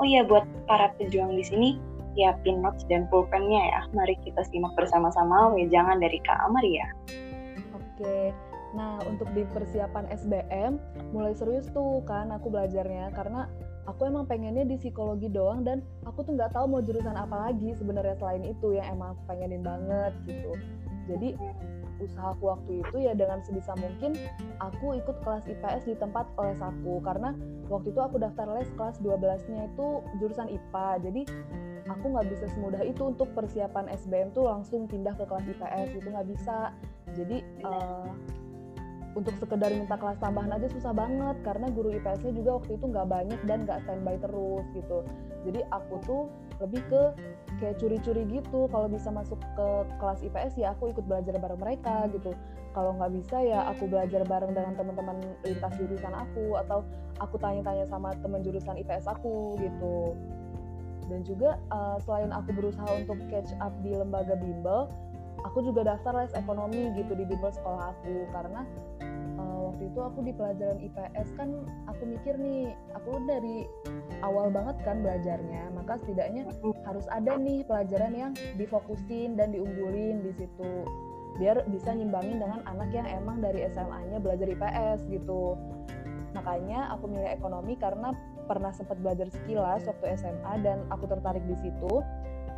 Oh 0.00 0.06
iya, 0.08 0.24
buat 0.24 0.48
para 0.64 0.88
pejuang 0.96 1.36
di 1.36 1.44
sini, 1.44 1.68
siapin 2.16 2.64
notes 2.64 2.88
dan 2.88 3.04
pulpennya 3.12 3.60
ya. 3.60 3.80
Mari 3.92 4.16
kita 4.24 4.40
simak 4.48 4.72
bersama-sama 4.72 5.52
jangan 5.68 6.00
dari 6.00 6.16
Kak 6.24 6.40
Amaria. 6.48 6.88
Oke, 7.76 8.32
nah 8.72 8.96
untuk 9.04 9.28
di 9.36 9.44
persiapan 9.52 10.08
SBM, 10.08 10.80
mulai 11.12 11.36
serius 11.36 11.68
tuh 11.70 12.00
kan 12.08 12.32
aku 12.32 12.48
belajarnya. 12.48 13.12
Karena 13.12 13.44
aku 13.88 14.08
emang 14.08 14.28
pengennya 14.28 14.66
di 14.68 14.76
psikologi 14.76 15.32
doang 15.32 15.64
dan 15.64 15.80
aku 16.04 16.24
tuh 16.26 16.36
nggak 16.36 16.52
tahu 16.52 16.68
mau 16.68 16.82
jurusan 16.84 17.16
apa 17.16 17.50
lagi 17.50 17.72
sebenarnya 17.76 18.16
selain 18.20 18.44
itu 18.44 18.76
yang 18.76 18.86
emang 18.92 19.16
aku 19.16 19.22
pengenin 19.30 19.62
banget 19.64 20.12
gitu. 20.28 20.52
Jadi 21.08 21.28
usahaku 22.00 22.48
waktu 22.48 22.70
itu 22.80 22.96
ya 23.04 23.12
dengan 23.12 23.44
sebisa 23.44 23.76
mungkin 23.76 24.16
aku 24.56 24.96
ikut 24.96 25.20
kelas 25.20 25.44
IPS 25.44 25.88
di 25.88 25.94
tempat 25.96 26.28
les 26.40 26.60
aku. 26.60 27.00
Karena 27.04 27.36
waktu 27.68 27.92
itu 27.92 28.00
aku 28.00 28.16
daftar 28.20 28.48
les 28.56 28.68
kelas 28.76 29.00
12-nya 29.04 29.68
itu 29.68 29.86
jurusan 30.20 30.48
IPA 30.48 30.88
jadi 31.04 31.22
aku 31.90 32.04
nggak 32.14 32.28
bisa 32.30 32.46
semudah 32.54 32.82
itu 32.86 33.02
untuk 33.02 33.28
persiapan 33.34 33.90
SBM 33.90 34.30
tuh 34.30 34.46
langsung 34.46 34.86
pindah 34.86 35.12
ke 35.18 35.24
kelas 35.26 35.46
IPS 35.48 35.88
itu 35.98 36.08
nggak 36.08 36.28
bisa. 36.30 36.72
Jadi 37.16 37.42
uh, 37.66 38.06
untuk 39.18 39.34
sekedar 39.42 39.74
minta 39.74 39.98
kelas 39.98 40.22
tambahan 40.22 40.54
aja 40.54 40.70
susah 40.70 40.94
banget 40.94 41.36
karena 41.42 41.66
guru 41.74 41.90
IPS-nya 41.98 42.30
juga 42.30 42.62
waktu 42.62 42.78
itu 42.78 42.84
nggak 42.94 43.08
banyak 43.10 43.40
dan 43.42 43.66
nggak 43.66 43.82
standby 43.82 44.14
terus 44.22 44.64
gitu. 44.70 45.02
Jadi 45.42 45.60
aku 45.74 45.94
tuh 46.06 46.22
lebih 46.62 46.82
ke 46.86 47.02
kayak 47.58 47.76
curi-curi 47.82 48.22
gitu. 48.30 48.70
Kalau 48.70 48.86
bisa 48.86 49.10
masuk 49.10 49.42
ke 49.58 49.68
kelas 49.98 50.20
IPS 50.22 50.52
ya 50.62 50.76
aku 50.78 50.94
ikut 50.94 51.02
belajar 51.10 51.34
bareng 51.42 51.58
mereka 51.58 52.06
gitu. 52.14 52.30
Kalau 52.70 52.94
nggak 52.94 53.10
bisa 53.18 53.36
ya 53.42 53.66
aku 53.66 53.90
belajar 53.90 54.22
bareng 54.22 54.54
dengan 54.54 54.78
teman-teman 54.78 55.18
lintas 55.42 55.74
jurusan 55.74 56.14
aku 56.14 56.54
atau 56.62 56.86
aku 57.18 57.34
tanya-tanya 57.42 57.90
sama 57.90 58.14
teman 58.22 58.46
jurusan 58.46 58.78
IPS 58.78 59.10
aku 59.10 59.58
gitu. 59.58 60.14
Dan 61.10 61.26
juga 61.26 61.58
uh, 61.74 61.98
selain 62.06 62.30
aku 62.30 62.54
berusaha 62.54 62.86
untuk 62.94 63.18
catch 63.26 63.50
up 63.58 63.74
di 63.82 63.90
lembaga 63.90 64.38
bimbel 64.38 64.86
aku 65.44 65.64
juga 65.64 65.84
daftar 65.86 66.20
les 66.20 66.32
ekonomi 66.36 66.92
gitu 66.96 67.12
di 67.16 67.24
bimbel 67.24 67.52
sekolah 67.52 67.96
aku. 67.96 68.28
Karena 68.32 68.64
waktu 69.70 69.86
itu 69.86 70.00
aku 70.02 70.18
di 70.26 70.32
pelajaran 70.34 70.78
IPS 70.82 71.28
kan 71.38 71.48
aku 71.86 72.02
mikir 72.02 72.34
nih 72.34 72.74
aku 72.98 73.22
dari 73.30 73.70
awal 74.26 74.50
banget 74.50 74.76
kan 74.82 74.98
belajarnya 75.00 75.70
maka 75.72 76.02
setidaknya 76.02 76.50
harus 76.82 77.06
ada 77.08 77.38
nih 77.38 77.62
pelajaran 77.62 78.12
yang 78.12 78.32
difokusin 78.58 79.38
dan 79.38 79.54
diunggulin 79.54 80.26
di 80.26 80.32
situ 80.34 80.84
biar 81.38 81.64
bisa 81.72 81.96
nyimbangin 81.96 82.36
dengan 82.36 82.60
anak 82.68 82.92
yang 82.92 83.08
emang 83.08 83.40
dari 83.40 83.64
SMA-nya 83.72 84.20
belajar 84.20 84.44
IPS 84.44 85.08
gitu. 85.08 85.56
Makanya 86.36 86.92
aku 86.92 87.08
milih 87.08 87.32
ekonomi 87.32 87.80
karena 87.80 88.12
pernah 88.44 88.74
sempat 88.76 89.00
belajar 89.00 89.30
sekilas 89.32 89.88
waktu 89.88 90.20
SMA 90.20 90.52
dan 90.60 90.84
aku 90.92 91.08
tertarik 91.08 91.40
di 91.48 91.56
situ. 91.64 92.04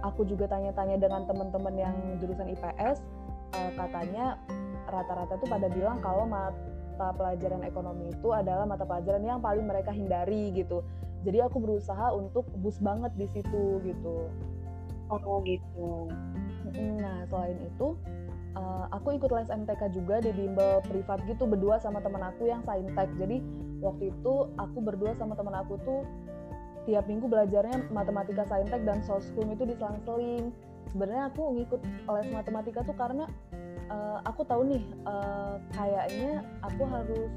Aku 0.02 0.26
juga 0.26 0.50
tanya-tanya 0.50 0.99
dengan 0.99 1.31
teman-teman 1.31 1.75
yang 1.78 1.95
jurusan 2.19 2.50
IPS 2.50 2.99
eh, 3.54 3.71
katanya 3.78 4.35
rata-rata 4.90 5.38
tuh 5.38 5.47
pada 5.47 5.71
bilang 5.71 6.02
kalau 6.02 6.26
mata 6.93 7.17
pelajaran 7.17 7.65
ekonomi 7.65 8.13
itu 8.13 8.29
adalah 8.37 8.69
mata 8.69 8.85
pelajaran 8.85 9.25
yang 9.25 9.41
paling 9.41 9.65
mereka 9.65 9.89
hindari 9.89 10.53
gitu. 10.53 10.85
Jadi 11.25 11.41
aku 11.41 11.57
berusaha 11.57 12.13
untuk 12.13 12.45
boost 12.61 12.85
banget 12.85 13.09
di 13.17 13.25
situ 13.33 13.81
gitu. 13.81 14.29
Oh 15.09 15.41
gitu. 15.49 16.13
Nah 16.77 17.25
selain 17.33 17.57
itu 17.65 17.97
uh, 18.61 18.87
aku 18.93 19.17
ikut 19.17 19.33
les 19.33 19.49
MTK 19.49 19.97
juga 19.97 20.21
di 20.21 20.37
bimbel 20.37 20.85
privat 20.85 21.25
gitu 21.25 21.49
berdua 21.49 21.81
sama 21.81 22.05
teman 22.05 22.21
aku 22.21 22.53
yang 22.53 22.61
saintek. 22.69 23.09
Jadi 23.17 23.41
waktu 23.81 24.13
itu 24.13 24.35
aku 24.61 24.79
berdua 24.85 25.17
sama 25.17 25.33
teman 25.33 25.57
aku 25.57 25.81
tuh 25.81 26.05
tiap 26.85 27.09
minggu 27.09 27.25
belajarnya 27.31 27.89
matematika 27.95 28.45
saintek 28.51 28.83
dan 28.85 29.01
soskum 29.07 29.49
itu 29.55 29.65
diselang-seling 29.65 30.51
sebenarnya 30.91 31.31
aku 31.31 31.43
ngikut 31.57 31.81
les 32.19 32.29
matematika 32.35 32.83
tuh 32.83 32.97
karena 32.99 33.25
uh, 33.91 34.19
aku 34.29 34.47
tahu 34.47 34.69
nih 34.69 34.85
uh, 35.09 35.57
kayaknya 35.75 36.45
aku 36.62 36.83
harus 36.87 37.31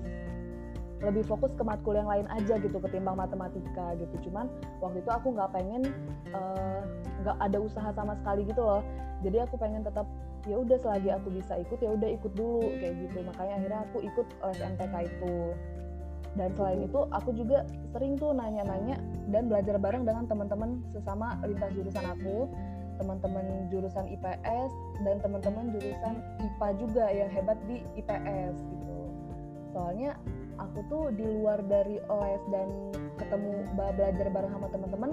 lebih 1.04 1.28
fokus 1.28 1.52
ke 1.54 1.64
matkul 1.64 1.94
yang 1.94 2.08
lain 2.08 2.26
aja 2.32 2.56
gitu 2.58 2.78
ketimbang 2.80 3.20
matematika 3.20 3.94
gitu. 4.00 4.16
Cuman 4.30 4.48
waktu 4.80 5.04
itu 5.04 5.12
aku 5.12 5.36
nggak 5.36 5.52
pengen 5.52 5.84
eh, 6.32 6.82
nggak 7.22 7.38
uh, 7.38 7.46
ada 7.46 7.58
usaha 7.60 7.90
sama 7.92 8.16
sekali 8.24 8.48
gitu 8.48 8.64
loh. 8.64 8.82
Jadi 9.22 9.38
aku 9.44 9.60
pengen 9.60 9.84
tetap 9.84 10.08
ya 10.48 10.56
udah 10.56 10.78
selagi 10.80 11.10
aku 11.12 11.34
bisa 11.36 11.58
ikut 11.60 11.80
ya 11.84 11.90
udah 11.94 12.10
ikut 12.10 12.32
dulu 12.34 12.64
kayak 12.80 12.96
gitu. 13.06 13.18
Makanya 13.28 13.54
akhirnya 13.60 13.80
aku 13.92 13.98
ikut 14.08 14.28
les 14.50 14.60
MTK 14.64 14.94
itu. 15.04 15.36
Dan 16.36 16.50
selain 16.60 16.80
itu 16.84 17.00
aku 17.16 17.30
juga 17.32 17.64
sering 17.96 18.20
tuh 18.20 18.36
nanya-nanya 18.36 19.00
dan 19.32 19.48
belajar 19.48 19.80
bareng 19.80 20.04
dengan 20.04 20.28
teman-teman 20.28 20.84
sesama 20.92 21.40
lintas 21.48 21.72
jurusan 21.72 22.04
aku 22.12 22.52
teman-teman 22.98 23.68
jurusan 23.70 24.06
IPS 24.08 24.72
dan 25.04 25.16
teman-teman 25.20 25.72
jurusan 25.76 26.16
IPA 26.40 26.70
juga 26.80 27.06
yang 27.12 27.30
hebat 27.32 27.58
di 27.68 27.84
IPS 28.00 28.56
gitu. 28.56 28.96
Soalnya 29.76 30.16
aku 30.56 30.80
tuh 30.88 31.04
di 31.12 31.24
luar 31.24 31.60
dari 31.68 32.00
les 32.00 32.44
dan 32.52 32.68
ketemu 33.20 33.52
belajar 33.76 34.28
bareng 34.32 34.52
sama 34.56 34.68
teman-teman 34.72 35.12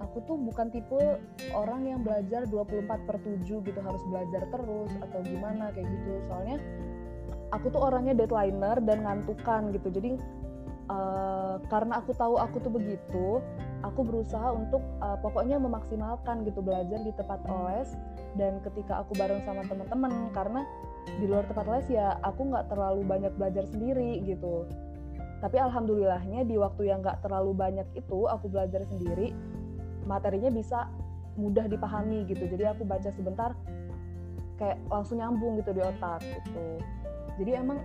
aku 0.00 0.24
tuh 0.26 0.36
bukan 0.40 0.72
tipe 0.72 1.00
orang 1.52 1.86
yang 1.86 2.00
belajar 2.02 2.48
24 2.48 2.88
per 3.06 3.16
7 3.20 3.46
gitu 3.46 3.80
harus 3.84 4.02
belajar 4.08 4.42
terus 4.48 4.90
atau 4.98 5.20
gimana 5.22 5.70
kayak 5.76 5.86
gitu. 5.86 6.12
Soalnya 6.26 6.58
aku 7.52 7.70
tuh 7.70 7.78
orangnya 7.84 8.16
deadlineer 8.16 8.80
dan 8.82 9.06
ngantukan 9.06 9.70
gitu. 9.76 9.88
Jadi 9.92 10.18
uh, 10.90 11.54
karena 11.70 12.02
aku 12.02 12.10
tahu 12.12 12.34
aku 12.36 12.58
tuh 12.58 12.72
begitu 12.74 13.38
aku 13.80 14.04
berusaha 14.04 14.52
untuk 14.52 14.82
uh, 15.00 15.16
pokoknya 15.22 15.56
memaksimalkan 15.56 16.42
gitu 16.44 16.60
belajar 16.60 17.00
di 17.00 17.12
tempat 17.14 17.40
les 17.46 17.94
dan 18.36 18.60
ketika 18.66 19.00
aku 19.00 19.16
bareng 19.16 19.40
sama 19.46 19.64
teman-teman 19.66 20.12
karena 20.34 20.66
di 21.18 21.26
luar 21.26 21.46
tempat 21.48 21.66
les 21.70 21.86
ya 21.88 22.18
aku 22.26 22.50
nggak 22.50 22.68
terlalu 22.68 23.02
banyak 23.06 23.32
belajar 23.38 23.64
sendiri 23.70 24.20
gitu. 24.26 24.68
Tapi 25.40 25.56
alhamdulillahnya 25.56 26.44
di 26.44 26.60
waktu 26.60 26.92
yang 26.92 27.00
nggak 27.00 27.24
terlalu 27.24 27.56
banyak 27.56 27.88
itu 27.96 28.28
aku 28.28 28.52
belajar 28.52 28.84
sendiri 28.84 29.32
materinya 30.04 30.52
bisa 30.52 30.84
mudah 31.40 31.64
dipahami 31.64 32.28
gitu. 32.28 32.44
Jadi 32.44 32.68
aku 32.68 32.84
baca 32.84 33.08
sebentar 33.08 33.56
kayak 34.60 34.76
langsung 34.92 35.16
nyambung 35.16 35.56
gitu 35.56 35.72
di 35.72 35.80
otak 35.80 36.20
gitu. 36.20 36.66
Jadi 37.40 37.50
emang 37.56 37.80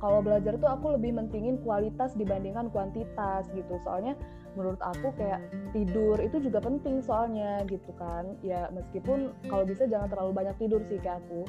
kalau 0.00 0.24
belajar 0.24 0.56
tuh 0.56 0.68
aku 0.68 0.96
lebih 0.96 1.12
mentingin 1.12 1.60
kualitas 1.60 2.16
dibandingkan 2.16 2.72
kuantitas 2.72 3.46
gitu. 3.52 3.76
Soalnya 3.84 4.16
menurut 4.56 4.80
aku 4.80 5.12
kayak 5.14 5.44
tidur 5.76 6.16
itu 6.18 6.40
juga 6.40 6.64
penting 6.64 7.04
soalnya 7.04 7.60
gitu 7.68 7.92
kan. 8.00 8.34
Ya 8.40 8.72
meskipun 8.72 9.36
kalau 9.46 9.68
bisa 9.68 9.84
jangan 9.86 10.08
terlalu 10.08 10.32
banyak 10.32 10.56
tidur 10.56 10.80
sih 10.88 10.96
kayak 10.98 11.20
aku. 11.24 11.44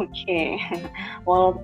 Oke. 0.00 0.08
Okay. 0.24 0.56
well 1.28 1.60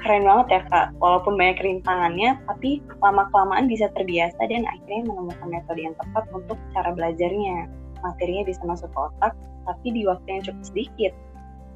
keren 0.00 0.24
banget 0.24 0.46
ya 0.48 0.60
kak. 0.72 0.86
Walaupun 1.04 1.36
banyak 1.36 1.60
rintangannya 1.60 2.40
tapi 2.48 2.80
lama 3.04 3.28
kelamaan 3.28 3.68
bisa 3.68 3.92
terbiasa 3.92 4.40
dan 4.48 4.64
akhirnya 4.64 5.04
menemukan 5.04 5.48
metode 5.52 5.80
yang 5.84 5.94
tepat 6.00 6.24
untuk 6.32 6.56
cara 6.72 6.96
belajarnya. 6.96 7.68
Materinya 8.00 8.42
bisa 8.48 8.62
masuk 8.64 8.88
ke 8.88 8.98
otak 8.98 9.36
tapi 9.68 9.92
di 9.92 10.08
waktu 10.08 10.26
yang 10.32 10.42
cukup 10.48 10.64
sedikit 10.64 11.12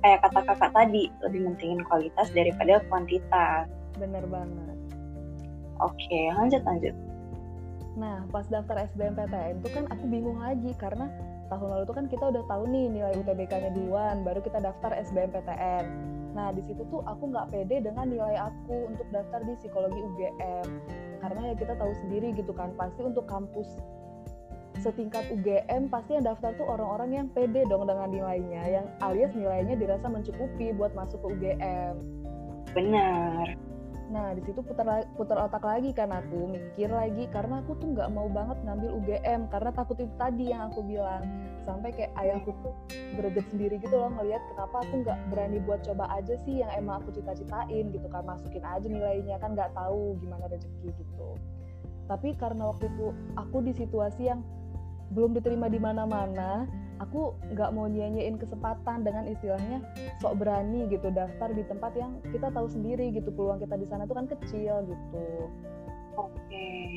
kayak 0.02 0.20
kata 0.26 0.40
kakak 0.44 0.72
tadi 0.74 1.08
lebih 1.22 1.40
mentingin 1.46 1.80
kualitas 1.86 2.28
daripada 2.34 2.82
kuantitas. 2.90 3.70
Bener 3.96 4.24
banget. 4.26 4.78
Oke 5.78 6.20
lanjut 6.34 6.62
lanjut. 6.66 6.94
Nah 7.96 8.26
pas 8.34 8.46
daftar 8.50 8.86
SBMPTN 8.92 9.62
itu 9.62 9.68
kan 9.70 9.84
aku 9.88 10.04
bingung 10.10 10.38
lagi 10.42 10.74
karena 10.76 11.06
tahun 11.52 11.68
lalu 11.68 11.84
tuh 11.84 11.96
kan 12.00 12.06
kita 12.08 12.24
udah 12.32 12.44
tahu 12.48 12.64
nih 12.72 12.88
nilai 12.88 13.12
UTBK-nya 13.20 13.70
duluan 13.76 14.24
baru 14.24 14.40
kita 14.40 14.64
daftar 14.64 14.96
SBMPTN 14.96 15.84
nah 16.32 16.48
di 16.48 16.64
situ 16.64 16.80
tuh 16.88 17.04
aku 17.04 17.28
nggak 17.28 17.52
pede 17.52 17.84
dengan 17.84 18.08
nilai 18.08 18.40
aku 18.40 18.88
untuk 18.88 19.04
daftar 19.12 19.44
di 19.44 19.52
psikologi 19.60 20.00
UGM 20.00 20.66
karena 21.20 21.40
ya 21.52 21.54
kita 21.60 21.76
tahu 21.76 21.92
sendiri 22.00 22.32
gitu 22.32 22.56
kan 22.56 22.72
pasti 22.80 23.04
untuk 23.04 23.28
kampus 23.28 23.68
setingkat 24.80 25.28
UGM 25.28 25.92
pasti 25.92 26.16
yang 26.16 26.24
daftar 26.24 26.56
tuh 26.56 26.64
orang-orang 26.64 27.10
yang 27.12 27.26
pede 27.30 27.68
dong 27.68 27.84
dengan 27.84 28.08
nilainya 28.08 28.62
yang 28.80 28.86
alias 29.04 29.34
nilainya 29.36 29.76
dirasa 29.76 30.08
mencukupi 30.08 30.72
buat 30.72 30.96
masuk 30.96 31.20
ke 31.20 31.28
UGM 31.36 31.94
benar. 32.72 33.46
Nah 34.12 34.36
di 34.36 34.44
situ 34.44 34.60
putar 34.60 35.08
putar 35.16 35.48
otak 35.48 35.64
lagi 35.64 35.92
kan 35.96 36.12
aku 36.12 36.52
mikir 36.52 36.92
lagi 36.92 37.24
karena 37.32 37.64
aku 37.64 37.76
tuh 37.80 37.96
nggak 37.96 38.12
mau 38.12 38.28
banget 38.28 38.60
ngambil 38.64 38.90
UGM 39.00 39.48
karena 39.48 39.70
takut 39.72 39.96
itu 40.00 40.12
tadi 40.20 40.52
yang 40.52 40.68
aku 40.72 40.84
bilang. 40.84 41.24
Sampai 41.62 41.94
kayak 41.94 42.10
ayahku 42.18 42.50
tuh 42.60 42.74
greget 43.14 43.46
sendiri 43.54 43.78
gitu 43.78 43.94
loh 43.94 44.10
ngelihat 44.18 44.42
kenapa 44.50 44.82
aku 44.82 45.06
nggak 45.06 45.18
berani 45.30 45.62
buat 45.62 45.80
coba 45.86 46.10
aja 46.10 46.34
sih 46.42 46.58
yang 46.58 46.70
emang 46.74 46.98
aku 47.00 47.14
cita-citain 47.14 47.94
gitu 47.94 48.04
kan 48.10 48.26
masukin 48.26 48.66
aja 48.66 48.82
nilainya 48.82 49.38
kan 49.38 49.54
nggak 49.54 49.70
tahu 49.72 50.18
gimana 50.18 50.50
rezeki 50.50 50.90
gitu. 50.90 51.28
Tapi 52.10 52.34
karena 52.34 52.74
waktu 52.74 52.90
itu 52.90 53.14
aku 53.38 53.62
di 53.62 53.72
situasi 53.78 54.26
yang 54.26 54.42
belum 55.12 55.36
diterima 55.36 55.68
di 55.68 55.78
mana-mana 55.78 56.64
aku 57.00 57.34
nggak 57.52 57.70
mau 57.74 57.90
nyanyiin 57.90 58.38
kesempatan 58.38 59.02
dengan 59.02 59.26
istilahnya 59.26 59.82
sok 60.22 60.40
berani 60.40 60.86
gitu 60.88 61.10
daftar 61.10 61.50
di 61.52 61.66
tempat 61.66 61.92
yang 61.98 62.16
kita 62.30 62.48
tahu 62.54 62.70
sendiri 62.70 63.10
gitu 63.12 63.28
peluang 63.34 63.58
kita 63.60 63.74
di 63.76 63.86
sana 63.86 64.08
tuh 64.08 64.16
kan 64.16 64.26
kecil 64.28 64.86
gitu. 64.86 65.26
Oke. 66.16 66.36
Okay. 66.48 66.90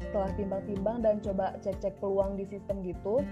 setelah 0.00 0.34
timbang-timbang 0.34 1.06
dan 1.06 1.22
coba 1.22 1.54
cek-cek 1.62 1.94
peluang 2.02 2.34
di 2.34 2.42
sistem 2.42 2.82
gitu 2.82 3.22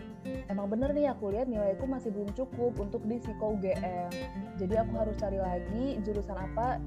emang 0.47 0.71
bener 0.71 0.95
nih 0.95 1.11
aku 1.11 1.35
lihat 1.35 1.51
nilaiku 1.51 1.91
masih 1.91 2.15
belum 2.15 2.31
cukup 2.39 2.79
untuk 2.79 3.03
di 3.03 3.19
psiko 3.19 3.59
UGM 3.59 4.07
jadi 4.63 4.87
aku 4.87 4.93
harus 4.95 5.19
cari 5.19 5.43
lagi 5.43 5.99
jurusan 6.07 6.39
apa 6.39 6.79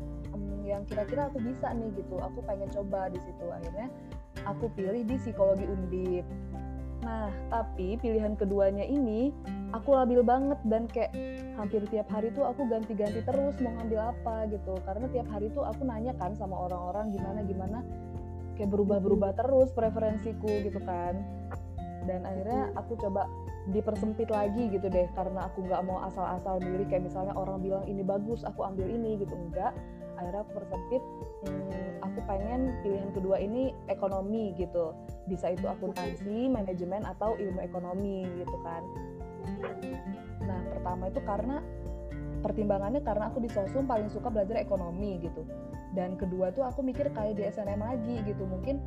yang 0.66 0.88
kira-kira 0.88 1.28
aku 1.28 1.44
bisa 1.44 1.74
nih 1.74 1.90
gitu. 2.00 2.16
Aku 2.22 2.40
pengen 2.46 2.70
coba 2.72 3.12
di 3.12 3.20
situ. 3.20 3.46
Akhirnya 3.52 3.92
aku 4.48 4.72
pilih 4.74 5.04
di 5.04 5.16
psikologi 5.20 5.66
undip 5.68 6.26
Nah, 7.02 7.34
tapi 7.50 7.98
pilihan 7.98 8.38
keduanya 8.38 8.86
ini 8.86 9.34
aku 9.74 9.98
labil 9.98 10.22
banget 10.22 10.60
dan 10.70 10.86
kayak 10.86 11.10
hampir 11.58 11.82
tiap 11.90 12.06
hari 12.14 12.30
tuh 12.34 12.46
aku 12.46 12.70
ganti-ganti 12.70 13.26
terus 13.26 13.58
mau 13.58 13.74
ngambil 13.82 14.14
apa 14.14 14.46
gitu. 14.54 14.78
Karena 14.86 15.06
tiap 15.10 15.28
hari 15.34 15.50
tuh 15.54 15.66
aku 15.66 15.82
nanya 15.82 16.14
kan 16.22 16.38
sama 16.38 16.70
orang-orang 16.70 17.10
gimana 17.10 17.40
gimana 17.42 17.80
kayak 18.54 18.70
berubah-berubah 18.70 19.34
terus 19.34 19.74
preferensiku 19.74 20.52
gitu 20.62 20.78
kan. 20.86 21.18
Dan 22.06 22.26
akhirnya 22.26 22.74
aku 22.78 22.98
coba 22.98 23.26
dipersempit 23.70 24.30
lagi 24.34 24.74
gitu 24.74 24.90
deh 24.90 25.06
karena 25.14 25.46
aku 25.46 25.62
nggak 25.70 25.86
mau 25.86 26.02
asal-asal 26.10 26.58
milih 26.66 26.90
kayak 26.90 27.06
misalnya 27.06 27.38
orang 27.38 27.62
bilang 27.62 27.86
ini 27.86 28.02
bagus 28.02 28.42
aku 28.42 28.66
ambil 28.66 28.90
ini 28.90 29.22
gitu 29.22 29.38
enggak 29.38 29.70
akhirnya 30.22 30.42
aku 30.46 30.54
persempit 30.62 31.04
hmm, 31.50 31.90
aku 32.06 32.20
pengen 32.30 32.62
pilihan 32.86 33.10
kedua 33.18 33.42
ini 33.42 33.74
ekonomi 33.90 34.54
gitu. 34.56 34.94
Bisa 35.26 35.50
itu 35.50 35.66
akuntansi 35.66 36.48
manajemen 36.48 37.02
atau 37.10 37.34
ilmu 37.42 37.60
ekonomi 37.66 38.30
gitu 38.38 38.58
kan. 38.62 38.84
Nah 40.46 40.60
pertama 40.78 41.10
itu 41.10 41.22
karena 41.26 41.58
pertimbangannya 42.42 43.02
karena 43.06 43.30
aku 43.30 43.42
di 43.42 43.50
sosum 43.50 43.86
paling 43.86 44.10
suka 44.10 44.30
belajar 44.30 44.62
ekonomi 44.62 45.22
gitu. 45.22 45.42
Dan 45.92 46.16
kedua 46.16 46.54
tuh 46.56 46.64
aku 46.64 46.86
mikir 46.86 47.10
kayak 47.12 47.36
di 47.36 47.44
SNM 47.50 47.82
lagi 47.82 48.16
gitu. 48.24 48.44
Mungkin 48.46 48.80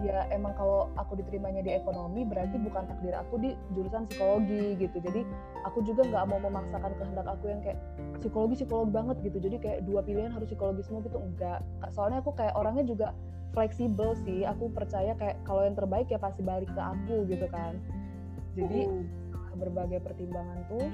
ya 0.00 0.24
emang 0.32 0.56
kalau 0.56 0.88
aku 0.96 1.20
diterimanya 1.20 1.60
di 1.60 1.76
ekonomi 1.76 2.24
berarti 2.24 2.56
bukan 2.56 2.88
takdir 2.88 3.12
aku 3.12 3.36
di 3.36 3.50
jurusan 3.76 4.08
psikologi 4.08 4.76
gitu. 4.80 4.96
Jadi 5.00 5.20
aku 5.68 5.84
juga 5.84 6.08
nggak 6.08 6.24
mau 6.28 6.40
memaksakan 6.40 6.92
kehendak 6.96 7.26
aku 7.28 7.52
yang 7.52 7.60
kayak 7.60 7.78
psikologi 8.20 8.64
psikologi 8.64 8.92
banget 8.92 9.16
gitu. 9.20 9.38
Jadi 9.38 9.56
kayak 9.60 9.80
dua 9.84 10.00
pilihan 10.00 10.32
harus 10.32 10.48
psikologi 10.48 10.82
semua 10.86 11.04
gitu 11.04 11.20
enggak. 11.20 11.60
Soalnya 11.92 12.24
aku 12.24 12.32
kayak 12.32 12.56
orangnya 12.56 12.84
juga 12.88 13.08
fleksibel 13.52 14.16
sih. 14.24 14.48
Aku 14.48 14.72
percaya 14.72 15.12
kayak 15.18 15.42
kalau 15.44 15.66
yang 15.66 15.76
terbaik 15.76 16.08
ya 16.08 16.16
pasti 16.16 16.40
balik 16.40 16.70
ke 16.72 16.80
aku 16.80 17.28
gitu 17.28 17.46
kan. 17.52 17.76
Jadi 18.56 18.88
hmm. 18.88 19.19
Berbagai 19.56 20.02
pertimbangan 20.02 20.66
tuh. 20.70 20.86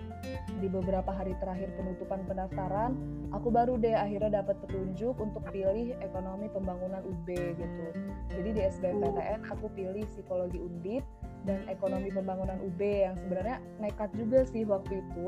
Di 0.61 0.69
beberapa 0.71 1.13
hari 1.13 1.37
terakhir 1.43 1.75
penutupan 1.77 2.25
pendaftaran 2.25 2.97
aku 3.35 3.49
baru 3.53 3.77
deh 3.77 3.93
akhirnya 3.93 4.43
dapat 4.43 4.57
petunjuk 4.65 5.17
untuk 5.19 5.43
pilih 5.51 5.93
ekonomi 6.01 6.47
pembangunan 6.49 7.03
UB 7.03 7.29
gitu. 7.35 7.87
Jadi 8.33 8.49
di 8.55 8.61
SBMPTN 8.65 9.51
aku 9.51 9.69
pilih 9.75 10.05
psikologi 10.09 10.61
undip 10.61 11.03
dan 11.47 11.63
ekonomi 11.71 12.11
pembangunan 12.11 12.59
UB 12.59 12.81
yang 12.83 13.15
sebenarnya 13.19 13.63
nekat 13.79 14.11
juga 14.19 14.43
sih 14.49 14.67
waktu 14.67 15.03
itu. 15.03 15.27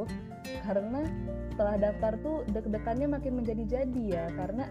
Karena 0.66 1.06
setelah 1.54 1.76
daftar 1.90 2.12
tuh 2.22 2.36
deg-degannya 2.54 3.06
makin 3.10 3.42
menjadi-jadi 3.42 4.02
ya 4.06 4.24
karena 4.34 4.66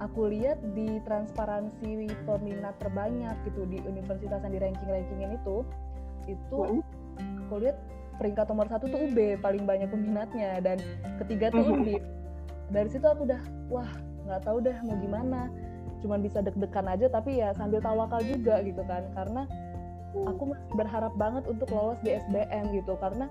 aku 0.00 0.32
lihat 0.32 0.58
di 0.72 0.98
transparansi 1.04 2.08
peminat 2.24 2.74
terbanyak 2.80 3.36
gitu 3.44 3.68
di 3.68 3.78
universitas 3.84 4.40
yang 4.42 4.52
di 4.56 4.60
ranking-rankingin 4.60 5.36
itu 5.36 5.62
itu 6.34 6.82
aku 7.46 7.54
lihat 7.62 7.78
peringkat 8.20 8.46
nomor 8.52 8.68
satu 8.68 8.86
tuh 8.86 9.00
UB 9.10 9.40
paling 9.40 9.64
banyak 9.64 9.88
peminatnya 9.88 10.60
dan 10.60 10.78
ketiga 11.24 11.50
tuh 11.50 11.64
UNDIP 11.64 12.04
dari 12.70 12.86
situ 12.86 13.02
aku 13.02 13.26
udah 13.26 13.42
wah 13.66 13.90
nggak 14.30 14.40
tahu 14.46 14.58
dah 14.62 14.76
mau 14.86 14.96
gimana. 15.02 15.50
Cuman 16.00 16.22
bisa 16.24 16.40
deg-degan 16.40 16.86
aja 16.86 17.10
tapi 17.10 17.42
ya 17.42 17.52
sambil 17.58 17.82
tawakal 17.82 18.22
juga 18.22 18.62
gitu 18.62 18.80
kan. 18.86 19.04
Karena 19.12 19.42
aku 20.14 20.54
masih 20.54 20.70
berharap 20.78 21.12
banget 21.18 21.44
untuk 21.50 21.68
lolos 21.74 21.98
di 22.06 22.14
SBM 22.14 22.70
gitu. 22.72 22.94
Karena 23.02 23.26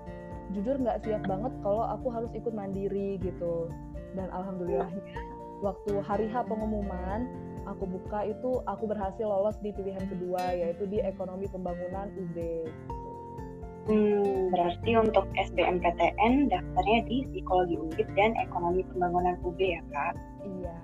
jujur 0.52 0.76
nggak 0.76 1.02
siap 1.08 1.24
banget 1.24 1.52
kalau 1.64 1.88
aku 1.88 2.12
harus 2.12 2.30
ikut 2.36 2.52
mandiri 2.52 3.16
gitu. 3.24 3.72
Dan 4.14 4.28
alhamdulillahnya 4.28 5.02
waktu 5.64 5.92
hari 6.04 6.28
H 6.28 6.44
pengumuman 6.44 7.26
aku 7.70 7.86
buka 7.86 8.26
itu 8.26 8.60
aku 8.66 8.84
berhasil 8.90 9.24
lolos 9.24 9.56
di 9.62 9.70
pilihan 9.70 10.02
kedua 10.10 10.52
yaitu 10.52 10.84
di 10.90 10.98
ekonomi 11.00 11.46
pembangunan 11.48 12.10
UB 12.18 12.36
Hmm, 13.88 14.52
berarti 14.54 14.92
untuk 14.94 15.24
SBMPTN 15.34 16.52
daftarnya 16.52 17.00
di 17.08 17.26
psikologi 17.32 17.74
UB 17.74 17.96
dan 18.14 18.36
ekonomi 18.38 18.84
pembangunan 18.86 19.34
UB 19.40 19.56
ya 19.56 19.80
kak? 19.88 20.14
Iya. 20.46 20.74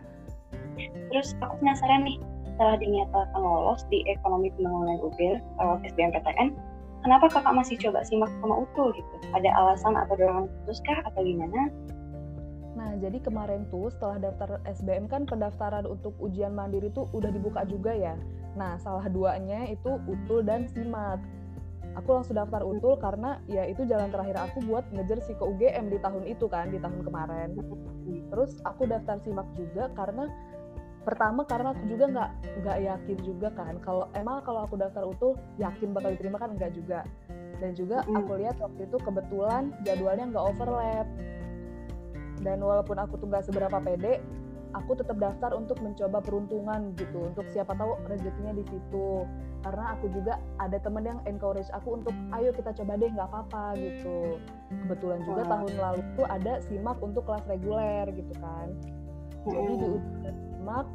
Terus 1.12 1.36
aku 1.38 1.60
penasaran 1.60 2.02
nih, 2.02 2.18
setelah 2.50 2.80
dinyatakan 2.80 3.38
lolos 3.38 3.84
di 3.92 4.00
ekonomi 4.10 4.48
pembangunan 4.56 4.98
UB 5.06 5.18
lewat 5.38 5.86
SBMPTN, 5.92 6.56
kenapa 7.04 7.30
kakak 7.30 7.54
masih 7.54 7.76
coba 7.78 8.00
simak 8.02 8.32
sama 8.42 8.64
UTUL 8.64 8.90
gitu? 8.96 9.14
Ada 9.36 9.54
alasan 9.54 9.94
atau 9.94 10.16
dorongan 10.16 10.50
khusus 10.64 10.82
kah 10.88 10.98
atau 11.06 11.20
gimana? 11.22 11.70
Nah, 12.76 12.92
jadi 13.00 13.18
kemarin 13.24 13.64
tuh 13.72 13.88
setelah 13.88 14.20
daftar 14.20 14.60
SBM 14.68 15.08
kan 15.08 15.24
pendaftaran 15.24 15.88
untuk 15.88 16.12
ujian 16.20 16.52
mandiri 16.52 16.92
tuh 16.92 17.08
udah 17.16 17.32
dibuka 17.32 17.64
juga 17.64 17.96
ya. 17.96 18.14
Nah, 18.52 18.76
salah 18.76 19.08
duanya 19.08 19.64
itu 19.72 19.96
UTUL 20.04 20.44
dan 20.44 20.68
SIMAK. 20.68 21.24
Aku 21.96 22.12
langsung 22.12 22.36
daftar 22.36 22.60
UTUL 22.60 23.00
karena 23.00 23.40
ya 23.48 23.64
itu 23.64 23.88
jalan 23.88 24.12
terakhir 24.12 24.36
aku 24.36 24.60
buat 24.68 24.84
ngejar 24.92 25.24
si 25.24 25.32
ke 25.32 25.40
UGM 25.40 25.88
di 25.88 25.96
tahun 26.04 26.28
itu 26.28 26.44
kan, 26.52 26.68
di 26.68 26.76
tahun 26.76 27.00
kemarin. 27.00 27.56
Terus 28.28 28.60
aku 28.68 28.84
daftar 28.84 29.16
SIMAK 29.24 29.48
juga 29.56 29.88
karena 29.96 30.28
pertama 31.06 31.46
karena 31.48 31.70
aku 31.70 31.86
juga 31.86 32.04
nggak 32.10 32.30
nggak 32.66 32.78
yakin 32.82 33.18
juga 33.22 33.48
kan 33.54 33.78
kalau 33.78 34.10
emang 34.18 34.42
kalau 34.42 34.66
aku 34.66 34.74
daftar 34.74 35.06
utuh 35.06 35.38
yakin 35.54 35.94
bakal 35.94 36.10
diterima 36.10 36.34
kan 36.34 36.50
enggak 36.58 36.74
juga 36.74 37.06
dan 37.62 37.78
juga 37.78 38.02
aku 38.10 38.34
lihat 38.42 38.58
waktu 38.58 38.90
itu 38.90 38.98
kebetulan 38.98 39.70
jadwalnya 39.86 40.34
nggak 40.34 40.44
overlap 40.50 41.06
dan 42.44 42.60
walaupun 42.60 42.96
aku 43.00 43.16
tuh 43.20 43.28
nggak 43.28 43.44
seberapa 43.48 43.78
pede 43.80 44.20
aku 44.76 44.92
tetap 44.92 45.16
daftar 45.16 45.56
untuk 45.56 45.80
mencoba 45.80 46.20
peruntungan 46.20 46.92
gitu. 47.00 47.32
Untuk 47.32 47.48
siapa 47.48 47.72
tahu 47.72 47.96
rezekinya 48.12 48.52
di 48.52 48.64
situ. 48.68 49.24
Karena 49.64 49.96
aku 49.96 50.12
juga 50.12 50.38
ada 50.60 50.76
temen 50.76 51.02
yang 51.02 51.20
encourage 51.24 51.72
aku 51.72 51.98
untuk 51.98 52.12
ayo 52.36 52.52
kita 52.52 52.76
coba 52.76 53.00
deh 53.00 53.08
nggak 53.08 53.28
apa-apa 53.32 53.64
gitu. 53.80 54.36
Kebetulan 54.84 55.20
juga 55.24 55.42
wow. 55.48 55.50
tahun 55.56 55.72
lalu 55.80 56.00
tuh 56.14 56.26
ada 56.28 56.52
simak 56.68 56.98
untuk 57.00 57.24
kelas 57.24 57.44
reguler 57.48 58.06
gitu 58.12 58.34
kan. 58.38 58.68
Jadi 59.48 59.74
di 59.80 59.90
simak 60.52 60.86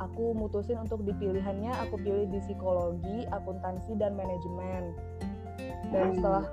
aku 0.00 0.36
mutusin 0.36 0.78
untuk 0.80 1.04
dipilihannya 1.04 1.72
aku 1.88 1.96
pilih 2.00 2.26
di 2.28 2.38
psikologi 2.44 3.24
akuntansi 3.32 3.96
dan 3.96 4.14
manajemen. 4.14 4.94
Dan 5.90 6.14
setelah 6.14 6.46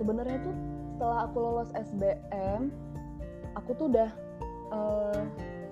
sebenarnya 0.00 0.38
tuh 0.40 0.56
setelah 0.94 1.18
aku 1.28 1.36
lolos 1.42 1.70
SBM 1.74 2.72
aku 3.56 3.70
tuh 3.76 3.86
udah 3.92 4.08
uh, 4.72 5.20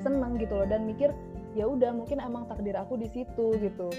senang 0.00 0.36
gitu 0.40 0.56
loh 0.56 0.66
dan 0.68 0.84
mikir 0.88 1.12
ya 1.52 1.66
udah 1.66 1.90
mungkin 1.90 2.22
emang 2.22 2.46
takdir 2.46 2.78
aku 2.78 2.96
di 2.96 3.10
situ 3.10 3.58
gitu. 3.58 3.90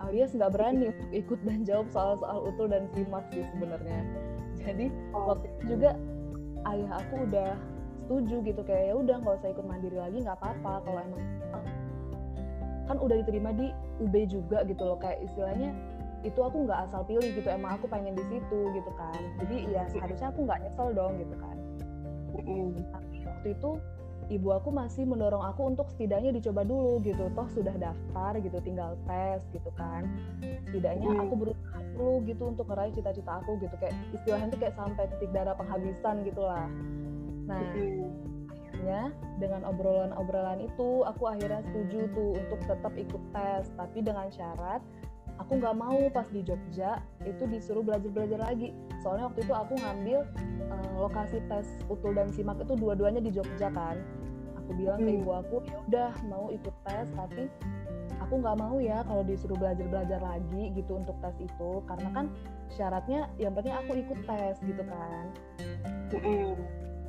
Alias 0.00 0.32
nggak 0.32 0.52
berani 0.56 0.90
untuk 0.90 1.08
ikut 1.12 1.40
dan 1.44 1.60
jawab 1.62 1.86
soal-soal 1.92 2.48
utul 2.48 2.66
dan 2.68 2.88
simak 2.96 3.24
sih 3.30 3.44
sebenarnya. 3.54 4.00
Jadi 4.64 4.88
oh. 5.12 5.36
waktu 5.36 5.46
itu 5.48 5.76
juga 5.76 5.90
ayah 6.64 6.90
aku 7.04 7.14
udah 7.28 7.50
setuju 8.04 8.36
gitu 8.44 8.60
kayak 8.64 8.92
ya 8.92 8.94
udah 8.96 9.16
nggak 9.20 9.34
usah 9.40 9.50
ikut 9.52 9.64
mandiri 9.64 9.96
lagi 9.96 10.18
nggak 10.20 10.36
apa-apa 10.40 10.72
kalau 10.84 11.00
emang 11.00 11.24
kan 12.84 12.96
udah 13.00 13.16
diterima 13.24 13.50
di 13.56 13.72
UB 14.00 14.14
juga 14.28 14.64
gitu 14.64 14.82
loh. 14.84 14.96
Kayak 14.96 15.24
istilahnya 15.28 15.70
itu 16.24 16.40
aku 16.40 16.64
nggak 16.64 16.88
asal 16.88 17.04
pilih 17.04 17.36
gitu 17.36 17.48
emang 17.52 17.76
aku 17.76 17.84
pengen 17.84 18.16
di 18.16 18.24
situ 18.32 18.60
gitu 18.72 18.90
kan. 18.96 19.20
Jadi 19.44 19.76
ya 19.76 19.84
seharusnya 19.92 20.32
aku 20.32 20.48
nggak 20.48 20.58
nyesel 20.64 20.88
dong 20.96 21.20
gitu 21.20 21.36
kan 21.36 21.56
waktu 23.44 23.60
itu 23.60 23.76
ibu 24.32 24.56
aku 24.56 24.72
masih 24.72 25.04
mendorong 25.04 25.44
aku 25.44 25.68
untuk 25.68 25.84
setidaknya 25.92 26.32
dicoba 26.32 26.64
dulu 26.64 26.96
gitu. 27.04 27.28
Toh 27.36 27.44
sudah 27.52 27.76
daftar 27.76 28.40
gitu 28.40 28.56
tinggal 28.64 28.96
tes 29.04 29.44
gitu 29.52 29.68
kan. 29.76 30.08
Setidaknya 30.40 31.12
mm. 31.12 31.22
aku 31.28 31.34
berusaha 31.36 31.78
dulu 31.92 32.24
gitu 32.24 32.42
untuk 32.48 32.64
meraih 32.72 32.88
cita-cita 32.96 33.44
aku 33.44 33.60
gitu. 33.60 33.76
Kayak 33.76 33.92
istilahnya 34.16 34.48
tuh 34.48 34.60
kayak 34.64 34.74
sampai 34.80 35.04
titik 35.12 35.30
darah 35.36 35.52
penghabisan 35.52 36.24
gitulah. 36.24 36.64
Nah 37.44 37.60
akhirnya 38.72 39.12
dengan 39.36 39.60
obrolan-obrolan 39.68 40.64
itu 40.64 41.04
aku 41.04 41.28
akhirnya 41.28 41.60
setuju 41.68 42.08
tuh 42.16 42.32
untuk 42.40 42.60
tetap 42.64 42.92
ikut 42.96 43.22
tes 43.36 43.68
tapi 43.76 44.00
dengan 44.00 44.32
syarat 44.32 44.80
aku 45.38 45.58
nggak 45.58 45.76
mau 45.76 46.00
pas 46.10 46.26
di 46.30 46.40
Jogja 46.46 47.02
itu 47.26 47.44
disuruh 47.48 47.82
belajar-belajar 47.82 48.40
lagi. 48.40 48.70
Soalnya 49.02 49.30
waktu 49.30 49.40
itu 49.44 49.54
aku 49.54 49.74
ngambil 49.78 50.18
uh, 50.70 50.94
lokasi 51.00 51.38
tes 51.50 51.66
utul 51.90 52.14
dan 52.14 52.30
simak 52.30 52.60
itu 52.62 52.74
dua-duanya 52.78 53.20
di 53.20 53.30
Jogja 53.34 53.68
kan. 53.70 53.98
Aku 54.64 54.70
bilang 54.78 55.02
ke 55.02 55.10
ibu 55.20 55.30
aku 55.34 55.56
ya 55.68 55.76
udah 55.90 56.10
mau 56.30 56.48
ikut 56.48 56.74
tes 56.88 57.06
tapi 57.12 57.52
aku 58.22 58.40
nggak 58.40 58.56
mau 58.56 58.80
ya 58.80 59.04
kalau 59.04 59.20
disuruh 59.26 59.58
belajar-belajar 59.60 60.22
lagi 60.22 60.72
gitu 60.72 60.96
untuk 60.96 61.16
tes 61.20 61.36
itu. 61.42 61.70
Karena 61.84 62.08
kan 62.14 62.26
syaratnya 62.72 63.28
yang 63.36 63.52
penting 63.52 63.74
aku 63.74 63.92
ikut 64.00 64.18
tes 64.24 64.56
gitu 64.64 64.82
kan 64.86 65.24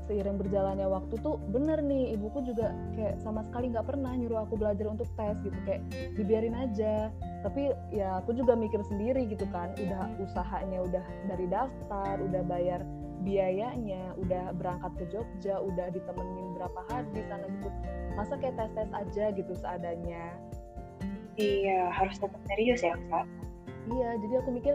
seiring 0.05 0.37
berjalannya 0.37 0.85
waktu 0.85 1.17
tuh 1.21 1.41
bener 1.49 1.81
nih 1.81 2.13
ibuku 2.17 2.41
juga 2.45 2.73
kayak 2.93 3.19
sama 3.21 3.41
sekali 3.49 3.73
nggak 3.73 3.85
pernah 3.85 4.13
nyuruh 4.13 4.45
aku 4.45 4.55
belajar 4.57 4.85
untuk 4.89 5.09
tes 5.17 5.37
gitu 5.41 5.57
kayak 5.65 5.81
dibiarin 6.15 6.55
aja. 6.55 7.09
Tapi 7.45 7.73
ya 7.93 8.21
aku 8.21 8.33
juga 8.33 8.57
mikir 8.57 8.81
sendiri 8.85 9.29
gitu 9.29 9.45
kan 9.53 9.73
udah 9.77 10.17
usahanya 10.21 10.81
udah 10.81 11.05
dari 11.29 11.45
daftar 11.45 12.15
udah 12.17 12.41
bayar 12.45 12.81
biayanya 13.25 14.13
udah 14.21 14.53
berangkat 14.57 14.91
ke 15.01 15.05
Jogja 15.09 15.57
udah 15.61 15.89
ditemenin 15.93 16.57
berapa 16.57 16.79
hari 16.89 17.09
di 17.13 17.23
sana 17.25 17.45
gitu. 17.49 17.69
Masa 18.13 18.33
kayak 18.37 18.55
tes 18.57 18.71
tes 18.73 18.89
aja 18.93 19.25
gitu 19.33 19.53
seadanya. 19.57 20.37
Iya 21.35 21.91
harus 21.91 22.15
tetap 22.21 22.39
serius 22.47 22.81
ya 22.85 22.95
kak. 23.11 23.25
Iya 23.85 24.09
jadi 24.21 24.33
aku 24.41 24.49
mikir 24.55 24.73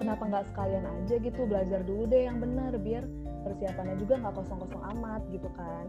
kenapa 0.00 0.24
nggak 0.24 0.48
sekalian 0.48 0.84
aja 0.88 1.14
gitu 1.20 1.40
belajar 1.44 1.80
dulu 1.84 2.08
deh 2.08 2.24
yang 2.24 2.40
benar 2.40 2.72
biar 2.80 3.04
persiapannya 3.44 3.96
juga 4.00 4.20
nggak 4.20 4.34
kosong-kosong 4.36 4.82
amat 4.96 5.22
gitu 5.32 5.48
kan. 5.56 5.86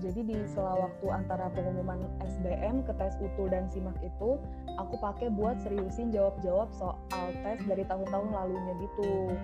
Jadi 0.00 0.20
di 0.24 0.36
sela 0.48 0.80
waktu 0.80 1.06
antara 1.12 1.52
pengumuman 1.52 2.00
SBM 2.24 2.88
ke 2.88 2.92
tes 2.96 3.12
utul 3.20 3.52
dan 3.52 3.68
simak 3.68 3.96
itu 4.00 4.40
aku 4.80 4.94
pakai 4.96 5.28
buat 5.28 5.60
seriusin 5.60 6.08
jawab-jawab 6.08 6.72
soal 6.72 7.26
tes 7.44 7.60
dari 7.68 7.84
tahun-tahun 7.84 8.32
lalunya 8.32 8.74
gitu. 8.80 9.36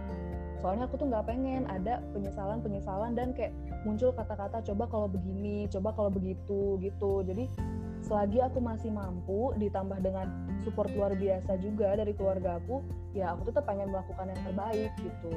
Soalnya 0.64 0.88
aku 0.88 0.96
tuh 0.96 1.12
nggak 1.12 1.29
pengen 1.29 1.68
ada 1.68 2.00
penyesalan-penyesalan 2.16 3.12
dan 3.12 3.37
kayak 3.37 3.52
muncul 3.85 4.16
kata-kata 4.16 4.64
coba 4.72 4.88
kalau 4.88 5.09
begini 5.12 5.68
coba 5.68 5.92
kalau 5.92 6.09
begitu 6.09 6.81
gitu. 6.81 7.20
Jadi 7.20 7.52
selagi 8.00 8.40
aku 8.40 8.62
masih 8.62 8.88
mampu 8.94 9.52
ditambah 9.61 9.98
dengan 10.00 10.31
support 10.64 10.88
luar 10.96 11.12
biasa 11.18 11.59
juga 11.61 11.98
dari 11.98 12.14
keluarga 12.14 12.57
aku 12.62 12.81
ya 13.12 13.35
aku 13.35 13.50
tetap 13.50 13.66
pengen 13.66 13.90
melakukan 13.90 14.31
yang 14.31 14.40
terbaik 14.46 14.92
gitu 15.02 15.35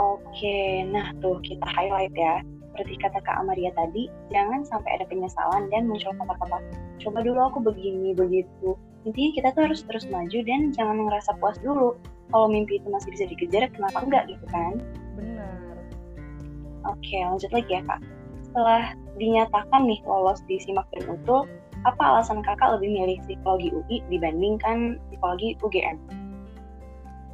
Oke, 0.00 0.88
nah 0.88 1.12
tuh 1.20 1.36
kita 1.44 1.64
highlight 1.68 2.14
ya. 2.16 2.40
Seperti 2.72 2.96
kata 3.04 3.20
Kak 3.20 3.44
Amaria 3.44 3.68
tadi, 3.76 4.08
jangan 4.32 4.64
sampai 4.64 4.96
ada 4.96 5.04
penyesalan 5.04 5.68
dan 5.68 5.84
muncul 5.84 6.16
kata-kata, 6.16 6.64
coba 7.04 7.18
dulu 7.20 7.40
aku 7.52 7.58
begini, 7.60 8.16
begitu. 8.16 8.72
Intinya 9.04 9.30
kita 9.36 9.48
tuh 9.52 9.62
harus 9.68 9.84
terus 9.84 10.08
maju 10.08 10.38
dan 10.48 10.72
jangan 10.72 11.04
ngerasa 11.04 11.36
puas 11.36 11.60
dulu. 11.60 12.00
Kalau 12.32 12.48
mimpi 12.48 12.80
itu 12.80 12.88
masih 12.88 13.12
bisa 13.12 13.28
dikejar, 13.28 13.68
kenapa 13.76 14.00
enggak 14.00 14.24
gitu 14.32 14.46
kan? 14.48 14.80
Benar. 15.20 15.76
Oke, 16.88 17.16
lanjut 17.20 17.52
lagi 17.52 17.70
ya 17.76 17.82
Kak. 17.84 18.00
Setelah 18.48 18.96
dinyatakan 19.20 19.84
nih 19.84 20.00
lolos 20.08 20.40
di 20.48 20.56
SIMAK 20.56 20.88
dan 20.96 21.12
UTUL, 21.12 21.44
apa 21.84 22.02
alasan 22.02 22.40
kakak 22.40 22.78
lebih 22.78 22.88
milih 22.94 23.18
psikologi 23.28 23.68
UI 23.74 24.00
dibandingkan 24.08 24.96
psikologi 25.10 25.60
UGM? 25.60 26.21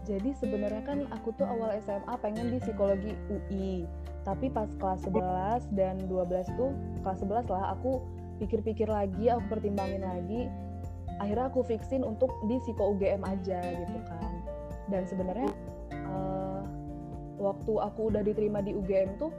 Jadi 0.09 0.33
sebenarnya 0.41 0.83
kan 0.89 1.05
aku 1.13 1.37
tuh 1.37 1.45
awal 1.45 1.77
SMA 1.85 2.15
pengen 2.25 2.49
di 2.49 2.59
psikologi 2.65 3.13
UI 3.29 3.85
tapi 4.25 4.49
pas 4.49 4.69
kelas 4.81 5.05
11 5.05 5.69
dan 5.77 6.01
12 6.09 6.49
tuh 6.57 6.73
kelas 7.05 7.21
11 7.21 7.53
lah 7.53 7.77
aku 7.77 8.01
pikir-pikir 8.41 8.89
lagi 8.89 9.29
aku 9.29 9.45
pertimbangin 9.53 10.01
lagi. 10.01 10.49
Akhirnya 11.19 11.51
aku 11.51 11.67
fixin 11.67 12.07
untuk 12.07 12.31
di 12.47 12.57
psiko 12.63 12.95
UGM 12.95 13.27
aja 13.27 13.59
gitu 13.59 13.99
kan. 14.07 14.33
Dan 14.87 15.03
sebenarnya 15.05 15.51
uh, 16.07 16.63
waktu 17.43 17.73
aku 17.75 18.15
udah 18.15 18.23
diterima 18.23 18.63
di 18.63 18.73
UGM 18.73 19.19
tuh 19.19 19.35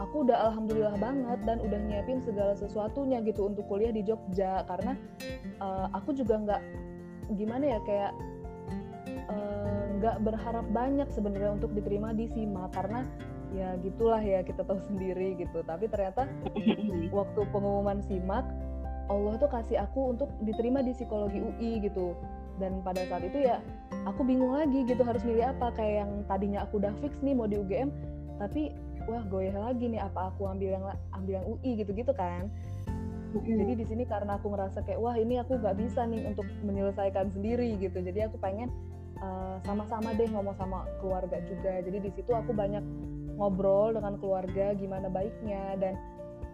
aku 0.00 0.24
udah 0.24 0.50
alhamdulillah 0.50 0.96
banget 0.96 1.38
dan 1.44 1.60
udah 1.60 1.78
nyiapin 1.84 2.24
segala 2.24 2.56
sesuatunya 2.56 3.20
gitu 3.28 3.44
untuk 3.44 3.68
kuliah 3.68 3.92
di 3.92 4.00
Jogja. 4.00 4.64
Karena 4.64 4.96
uh, 5.60 5.92
aku 5.92 6.16
juga 6.16 6.40
nggak 6.40 6.62
gimana 7.36 7.76
ya 7.76 7.80
kayak 7.84 8.12
Eh, 9.32 9.81
nggak 10.02 10.18
berharap 10.26 10.66
banyak 10.74 11.06
sebenarnya 11.14 11.54
untuk 11.54 11.70
diterima 11.78 12.10
di 12.10 12.26
SIMA 12.34 12.66
karena 12.74 13.06
ya 13.54 13.78
gitulah 13.78 14.18
ya 14.18 14.42
kita 14.42 14.66
tahu 14.66 14.82
sendiri 14.90 15.38
gitu. 15.38 15.62
Tapi 15.62 15.86
ternyata 15.86 16.26
waktu 17.16 17.40
pengumuman 17.54 18.02
SIMAK 18.02 18.44
Allah 19.06 19.34
tuh 19.38 19.50
kasih 19.50 19.78
aku 19.82 20.14
untuk 20.18 20.30
diterima 20.42 20.82
di 20.82 20.90
psikologi 20.90 21.38
UI 21.38 21.78
gitu. 21.86 22.18
Dan 22.58 22.82
pada 22.82 23.06
saat 23.06 23.22
itu 23.22 23.46
ya 23.46 23.62
aku 24.04 24.26
bingung 24.26 24.58
lagi 24.58 24.82
gitu 24.84 25.06
harus 25.06 25.22
milih 25.22 25.54
apa? 25.54 25.70
Kayak 25.78 26.06
yang 26.06 26.10
tadinya 26.26 26.60
aku 26.66 26.82
udah 26.82 26.92
fix 26.98 27.14
nih 27.22 27.38
mau 27.38 27.46
di 27.46 27.62
UGM 27.62 27.88
tapi 28.42 28.74
wah 29.06 29.22
goyah 29.30 29.54
lagi 29.54 29.86
nih 29.86 30.02
apa 30.02 30.34
aku 30.34 30.50
ambil 30.50 30.74
yang 30.74 30.84
ambil 31.14 31.32
yang 31.38 31.46
UI 31.46 31.70
gitu 31.78 31.94
gitu 31.94 32.10
kan. 32.10 32.50
Jadi 33.32 33.80
di 33.80 33.84
sini 33.88 34.04
karena 34.04 34.36
aku 34.36 34.52
ngerasa 34.52 34.84
kayak 34.84 35.00
wah 35.00 35.16
ini 35.16 35.40
aku 35.40 35.56
nggak 35.56 35.78
bisa 35.80 36.04
nih 36.04 36.26
untuk 36.28 36.44
menyelesaikan 36.66 37.32
sendiri 37.32 37.80
gitu. 37.80 38.02
Jadi 38.02 38.28
aku 38.28 38.36
pengen 38.36 38.68
sama-sama 39.62 40.10
uh, 40.10 40.16
deh 40.18 40.28
ngomong 40.30 40.56
sama 40.58 40.84
keluarga 40.98 41.38
juga. 41.46 41.78
Jadi 41.82 41.98
di 42.02 42.10
situ 42.14 42.32
aku 42.34 42.50
banyak 42.50 42.82
ngobrol 43.38 43.94
dengan 43.94 44.18
keluarga 44.18 44.74
gimana 44.74 45.06
baiknya. 45.06 45.78
Dan 45.78 45.94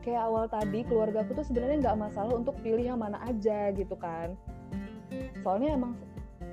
kayak 0.05 0.23
awal 0.29 0.45
tadi 0.49 0.85
keluarga 0.85 1.25
aku 1.25 1.41
tuh 1.41 1.47
sebenarnya 1.49 1.89
nggak 1.89 1.99
masalah 1.99 2.33
untuk 2.37 2.57
pilih 2.61 2.85
yang 2.85 3.01
mana 3.01 3.19
aja 3.25 3.73
gitu 3.73 3.97
kan. 3.97 4.37
Soalnya 5.41 5.77
emang 5.77 5.93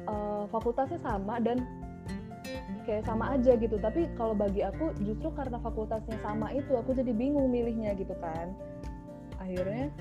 uh, 0.08 0.48
fakultasnya 0.50 1.00
sama 1.04 1.40
dan 1.44 1.64
kayak 2.88 3.04
sama 3.04 3.36
aja 3.36 3.58
gitu. 3.60 3.76
Tapi 3.76 4.08
kalau 4.16 4.38
bagi 4.38 4.64
aku 4.64 4.96
justru 5.04 5.30
karena 5.36 5.60
fakultasnya 5.60 6.16
sama 6.24 6.54
itu 6.56 6.72
aku 6.78 6.96
jadi 6.96 7.12
bingung 7.12 7.52
milihnya 7.52 7.92
gitu 8.00 8.16
kan. 8.24 8.56
Akhirnya 9.42 9.92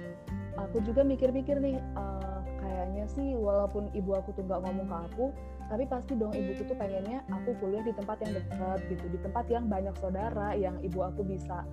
aku 0.55 0.79
juga 0.87 1.03
mikir-mikir 1.03 1.59
nih 1.59 1.77
uh, 1.98 2.40
kayaknya 2.62 3.05
sih 3.11 3.35
walaupun 3.35 3.90
ibu 3.92 4.14
aku 4.14 4.31
tuh 4.38 4.46
nggak 4.46 4.62
ngomong 4.62 4.87
ke 4.87 4.96
aku 5.11 5.27
tapi 5.70 5.88
pasti 5.88 6.12
dong 6.14 6.37
ibuku 6.37 6.68
tuh 6.68 6.77
pengennya 6.77 7.24
aku 7.33 7.57
kuliah 7.59 7.81
di 7.81 7.96
tempat 7.96 8.20
yang 8.20 8.33
dekat 8.37 8.79
gitu 8.92 9.05
di 9.09 9.18
tempat 9.24 9.44
yang 9.48 9.64
banyak 9.64 9.94
saudara 9.96 10.53
yang 10.53 10.77
ibu 10.85 11.00
aku 11.00 11.24
bisa 11.24 11.64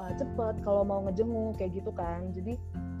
uh, 0.00 0.12
cepet 0.16 0.54
kalau 0.62 0.82
mau 0.84 1.00
ngejenguk 1.04 1.56
kayak 1.56 1.72
gitu 1.76 1.90
kan. 1.92 2.28
Jadi 2.32 2.56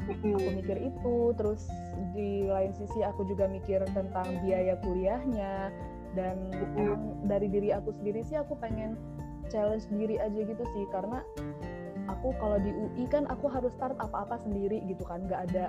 aku 0.08 0.36
mikir 0.52 0.76
itu. 0.80 1.16
Terus 1.36 1.68
di 2.16 2.48
lain 2.48 2.72
sisi 2.76 3.00
aku 3.04 3.26
juga 3.28 3.48
mikir 3.48 3.84
tentang 3.92 4.26
biaya 4.44 4.78
kuliahnya. 4.80 5.72
Dan 6.16 6.48
dari 7.28 7.52
diri 7.52 7.76
aku 7.76 7.92
sendiri 7.92 8.24
sih 8.24 8.40
aku 8.40 8.56
pengen 8.56 8.96
challenge 9.52 9.84
diri 9.92 10.16
aja 10.16 10.40
gitu 10.40 10.64
sih. 10.64 10.84
Karena 10.88 11.20
aku 12.06 12.34
kalau 12.38 12.58
di 12.62 12.70
UI 12.70 13.04
kan 13.10 13.26
aku 13.26 13.50
harus 13.50 13.70
start 13.74 13.94
apa-apa 13.98 14.38
sendiri 14.42 14.82
gitu 14.86 15.02
kan. 15.06 15.26
Nggak 15.26 15.50
ada 15.52 15.64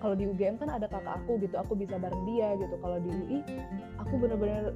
kalau 0.00 0.14
di 0.14 0.28
UGM 0.28 0.60
kan 0.60 0.68
ada 0.72 0.86
kakak 0.86 1.20
aku 1.24 1.40
gitu 1.40 1.56
aku 1.56 1.72
bisa 1.76 1.96
bareng 1.96 2.24
dia 2.28 2.56
gitu. 2.60 2.74
Kalau 2.80 2.98
di 3.00 3.10
UI 3.10 3.38
aku 4.00 4.14
bener-bener 4.20 4.72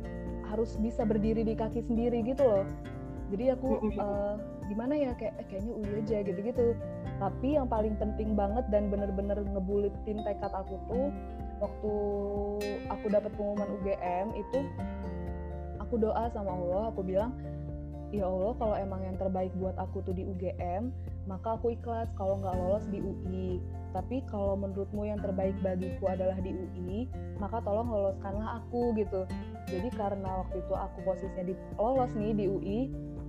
harus 0.49 0.77
bisa 0.79 1.03
berdiri 1.03 1.43
di 1.43 1.55
kaki 1.57 1.85
sendiri 1.85 2.21
gitu 2.25 2.45
loh. 2.45 2.65
Jadi 3.33 3.45
aku 3.57 3.81
uh, 3.97 4.37
gimana 4.69 4.95
ya 4.95 5.11
kayak 5.17 5.35
eh, 5.41 5.47
kayaknya 5.49 5.73
UI 5.73 5.91
aja 6.05 6.17
gitu-gitu. 6.23 6.67
Tapi 7.19 7.49
yang 7.57 7.67
paling 7.71 7.95
penting 7.97 8.37
banget 8.37 8.67
dan 8.69 8.93
bener-bener 8.93 9.41
ngebulitin 9.41 10.21
tekad 10.27 10.53
aku 10.53 10.77
tuh 10.91 11.09
waktu 11.63 11.93
aku 12.91 13.07
dapat 13.09 13.31
pengumuman 13.39 13.69
UGM 13.81 14.27
itu 14.37 14.59
aku 15.81 15.97
doa 16.01 16.27
sama 16.35 16.53
Allah 16.53 16.91
aku 16.91 17.01
bilang 17.07 17.31
ya 18.19 18.27
Allah 18.31 18.55
kalau 18.59 18.77
emang 18.79 19.01
yang 19.03 19.17
terbaik 19.19 19.51
buat 19.59 19.75
aku 19.79 20.03
tuh 20.07 20.15
di 20.15 20.23
UGM 20.23 20.95
maka 21.25 21.57
aku 21.57 21.73
ikhlas. 21.73 22.13
Kalau 22.15 22.39
nggak 22.39 22.55
lolos 22.55 22.85
di 22.93 23.01
UI 23.01 23.59
tapi 23.95 24.27
kalau 24.27 24.59
menurutmu 24.59 25.07
yang 25.07 25.23
terbaik 25.23 25.55
bagiku 25.63 26.11
adalah 26.11 26.39
di 26.43 26.51
UI 26.55 27.07
maka 27.39 27.63
tolong 27.63 27.91
loloskanlah 27.91 28.63
aku 28.63 28.95
gitu. 28.99 29.27
Jadi 29.71 29.89
karena 29.95 30.45
waktu 30.45 30.63
itu 30.63 30.75
aku 30.75 30.99
posisinya 31.03 31.45
di 31.51 31.55
lolos 31.79 32.13
nih 32.15 32.33
di 32.35 32.45
UI 32.47 32.81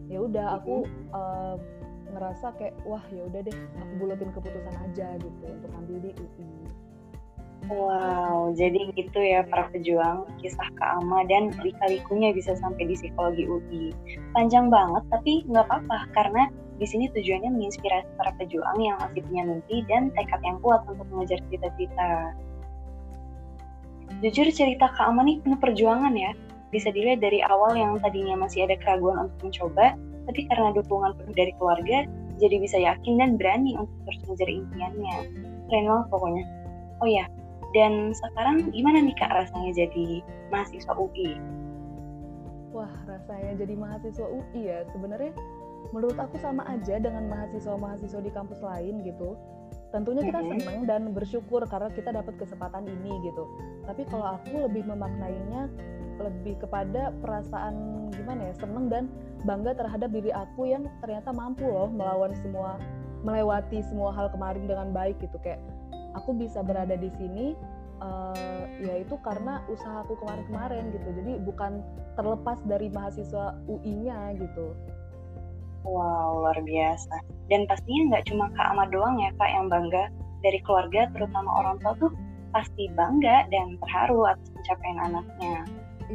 ya 0.09 0.21
udah 0.21 0.61
aku 0.61 0.85
uh, 1.13 1.57
ngerasa 2.13 2.53
kayak 2.55 2.77
wah 2.85 3.01
ya 3.09 3.25
udah 3.25 3.41
deh 3.43 3.57
aku 3.81 3.93
bulatin 3.99 4.29
keputusan 4.31 4.75
aja 4.87 5.17
gitu 5.19 5.43
untuk 5.49 5.71
ambil 5.75 5.97
di 5.99 6.11
UI 6.15 6.64
Wow, 7.65 8.53
jadi 8.53 8.93
gitu 8.93 9.17
ya 9.17 9.41
para 9.49 9.65
pejuang 9.73 10.29
kisah 10.37 10.69
Kak 10.77 11.01
Ama 11.01 11.25
dan 11.25 11.49
lika-likunya 11.65 12.29
bisa 12.29 12.53
sampai 12.61 12.85
di 12.85 12.93
psikologi 12.93 13.49
UI. 13.49 13.89
Panjang 14.37 14.69
banget 14.69 15.01
tapi 15.09 15.41
nggak 15.49 15.65
apa-apa 15.65 15.97
karena 16.13 16.45
di 16.77 16.85
sini 16.85 17.09
tujuannya 17.09 17.49
menginspirasi 17.55 18.05
para 18.21 18.35
pejuang 18.37 18.77
yang 18.77 19.01
masih 19.01 19.25
punya 19.25 19.43
mimpi 19.49 19.81
dan 19.89 20.13
tekad 20.13 20.43
yang 20.45 20.61
kuat 20.61 20.85
untuk 20.85 21.07
mengejar 21.09 21.41
cita-cita. 21.49 22.37
Jujur 24.21 24.47
cerita 24.53 24.91
Kak 24.93 25.09
Ama 25.09 25.25
nih 25.25 25.41
penuh 25.41 25.57
perjuangan 25.57 26.13
ya. 26.13 26.37
Bisa 26.69 26.93
dilihat 26.93 27.23
dari 27.23 27.41
awal 27.41 27.73
yang 27.73 27.97
tadinya 28.03 28.35
masih 28.45 28.69
ada 28.69 28.77
keraguan 28.77 29.25
untuk 29.25 29.49
mencoba, 29.49 29.97
tapi 30.27 30.45
karena 30.51 30.69
dukungan 30.75 31.17
penuh 31.17 31.33
dari 31.33 31.51
keluarga, 31.57 31.97
jadi 32.35 32.55
bisa 32.59 32.77
yakin 32.77 33.13
dan 33.17 33.39
berani 33.39 33.73
untuk 33.79 33.95
terus 34.05 34.19
mengejar 34.27 34.49
impiannya. 34.51 35.15
Keren 35.71 35.85
banget 35.87 36.07
pokoknya. 36.11 36.43
Oh 36.99 37.07
ya, 37.07 37.25
dan 37.75 38.15
sekarang 38.15 38.71
gimana 38.71 39.03
nih 39.03 39.11
Kak 39.19 39.35
rasanya 39.35 39.75
jadi 39.75 40.23
mahasiswa 40.47 40.95
UI? 40.95 41.35
Wah, 42.71 42.91
rasanya 43.03 43.59
jadi 43.59 43.75
mahasiswa 43.75 44.23
UI 44.23 44.71
ya. 44.71 44.87
Sebenarnya 44.95 45.35
menurut 45.91 46.15
aku 46.15 46.39
sama 46.39 46.63
aja 46.71 46.95
dengan 47.03 47.27
mahasiswa-mahasiswa 47.27 48.23
di 48.23 48.31
kampus 48.31 48.63
lain 48.63 49.03
gitu. 49.03 49.35
Tentunya 49.91 50.23
kita 50.23 50.39
senang 50.39 50.87
dan 50.87 51.11
bersyukur 51.11 51.67
karena 51.67 51.91
kita 51.91 52.15
dapat 52.15 52.39
kesempatan 52.39 52.87
ini 52.87 53.11
gitu. 53.27 53.43
Tapi 53.83 54.07
kalau 54.07 54.39
aku 54.39 54.71
lebih 54.71 54.87
memaknainya 54.87 55.67
lebih 56.15 56.55
kepada 56.63 57.11
perasaan 57.19 58.07
gimana 58.15 58.51
ya, 58.51 58.53
seneng 58.55 58.87
dan 58.87 59.11
bangga 59.43 59.75
terhadap 59.75 60.15
diri 60.15 60.31
aku 60.31 60.71
yang 60.71 60.87
ternyata 61.03 61.35
mampu 61.35 61.67
loh 61.67 61.91
melawan 61.91 62.31
semua 62.39 62.79
melewati 63.27 63.83
semua 63.83 64.15
hal 64.15 64.31
kemarin 64.31 64.63
dengan 64.63 64.95
baik 64.95 65.19
gitu 65.19 65.35
kayak 65.43 65.59
aku 66.15 66.31
bisa 66.33 66.63
berada 66.63 66.95
di 66.95 67.11
sini 67.19 67.53
uh, 67.99 68.63
ya 68.81 69.03
itu 69.03 69.15
karena 69.23 69.61
usahaku 69.71 70.17
kemarin-kemarin 70.23 70.91
gitu. 70.95 71.09
Jadi 71.21 71.33
bukan 71.43 71.83
terlepas 72.15 72.57
dari 72.65 72.87
mahasiswa 72.91 73.55
UI-nya 73.67 74.35
gitu. 74.39 74.73
Wow 75.85 76.41
luar 76.41 76.57
biasa. 76.65 77.21
Dan 77.51 77.69
pastinya 77.69 78.15
nggak 78.15 78.25
cuma 78.31 78.49
kak 78.57 78.67
Ahmad 78.73 78.89
doang 78.89 79.21
ya 79.21 79.29
kak 79.37 79.51
yang 79.51 79.67
bangga. 79.69 80.09
Dari 80.41 80.59
keluarga 80.61 81.09
terutama 81.13 81.49
orang 81.61 81.77
tua 81.81 81.93
tuh 81.97 82.11
pasti 82.53 82.87
bangga 82.93 83.49
dan 83.51 83.75
terharu 83.81 84.29
atas 84.29 84.47
pencapaian 84.53 84.99
anaknya. 85.11 85.57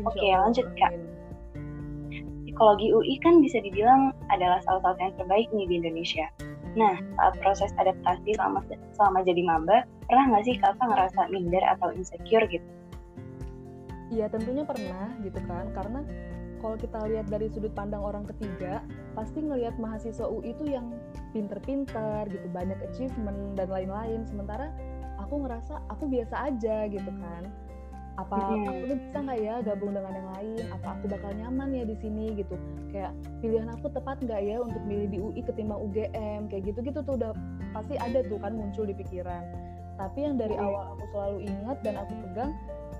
Oke 0.06 0.16
okay, 0.16 0.32
lanjut 0.34 0.66
kak. 0.74 0.94
psikologi 2.44 2.92
UI 2.92 3.16
kan 3.24 3.40
bisa 3.40 3.56
dibilang 3.62 4.12
adalah 4.28 4.60
salah 4.66 4.82
satu 4.84 5.00
yang 5.00 5.14
terbaik 5.16 5.48
nih 5.54 5.64
di 5.70 5.74
Indonesia 5.80 6.28
Nah, 6.78 6.94
saat 7.18 7.34
proses 7.42 7.70
adaptasi 7.74 8.38
selama 8.38 8.62
selama 8.94 9.18
jadi 9.26 9.42
maba, 9.42 9.82
pernah 10.06 10.24
nggak 10.30 10.44
sih 10.46 10.54
kakak 10.58 10.86
ngerasa 10.86 11.20
minder 11.30 11.64
atau 11.66 11.90
insecure 11.90 12.46
gitu? 12.46 12.66
Iya, 14.10 14.26
tentunya 14.30 14.66
pernah 14.66 15.14
gitu 15.22 15.38
kan, 15.46 15.70
karena 15.74 16.02
kalau 16.60 16.76
kita 16.76 16.98
lihat 17.08 17.26
dari 17.30 17.48
sudut 17.48 17.72
pandang 17.72 18.02
orang 18.04 18.26
ketiga, 18.28 18.84
pasti 19.14 19.40
ngelihat 19.40 19.78
mahasiswa 19.80 20.28
UI 20.28 20.52
itu 20.52 20.68
yang 20.68 20.92
pinter-pinter 21.32 22.26
gitu, 22.28 22.46
banyak 22.52 22.76
achievement 22.84 23.56
dan 23.56 23.70
lain-lain. 23.70 24.26
Sementara 24.28 24.70
aku 25.16 25.46
ngerasa 25.46 25.78
aku 25.88 26.10
biasa 26.10 26.50
aja 26.52 26.90
gitu 26.90 27.10
kan 27.22 27.46
apa 28.18 28.34
hmm. 28.36 28.66
aku 28.66 28.82
tuh 28.90 28.98
bisa 28.98 29.18
nggak 29.22 29.38
ya 29.38 29.54
gabung 29.62 29.92
dengan 29.94 30.12
yang 30.12 30.28
lain? 30.34 30.64
Apa 30.74 30.86
aku 30.98 31.04
bakal 31.06 31.30
nyaman 31.36 31.68
ya 31.72 31.84
di 31.86 31.96
sini 32.02 32.34
gitu. 32.34 32.54
Kayak 32.90 33.12
pilihan 33.38 33.70
aku 33.70 33.86
tepat 33.94 34.18
nggak 34.24 34.40
ya 34.42 34.56
untuk 34.58 34.82
milih 34.84 35.08
di 35.08 35.18
UI 35.22 35.40
ketimbang 35.46 35.78
UGM 35.78 36.50
kayak 36.50 36.62
gitu 36.66 36.78
gitu 36.82 36.98
tuh 37.06 37.14
udah 37.16 37.32
pasti 37.70 37.94
ada 37.96 38.20
tuh 38.26 38.38
kan 38.42 38.52
muncul 38.56 38.84
di 38.84 38.94
pikiran. 38.96 39.44
Tapi 40.00 40.18
yang 40.24 40.40
dari 40.40 40.56
awal 40.56 40.96
aku 40.96 41.04
selalu 41.12 41.38
ingat 41.44 41.76
dan 41.84 41.94
aku 42.00 42.12
pegang 42.28 42.52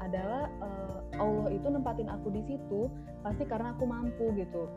adalah 0.05 0.49
uh, 0.61 0.99
Allah 1.17 1.49
itu 1.53 1.67
nempatin 1.69 2.09
aku 2.09 2.29
di 2.33 2.43
situ 2.45 2.89
pasti 3.25 3.45
karena 3.49 3.73
aku 3.73 3.85
mampu 3.89 4.33
gitu. 4.37 4.69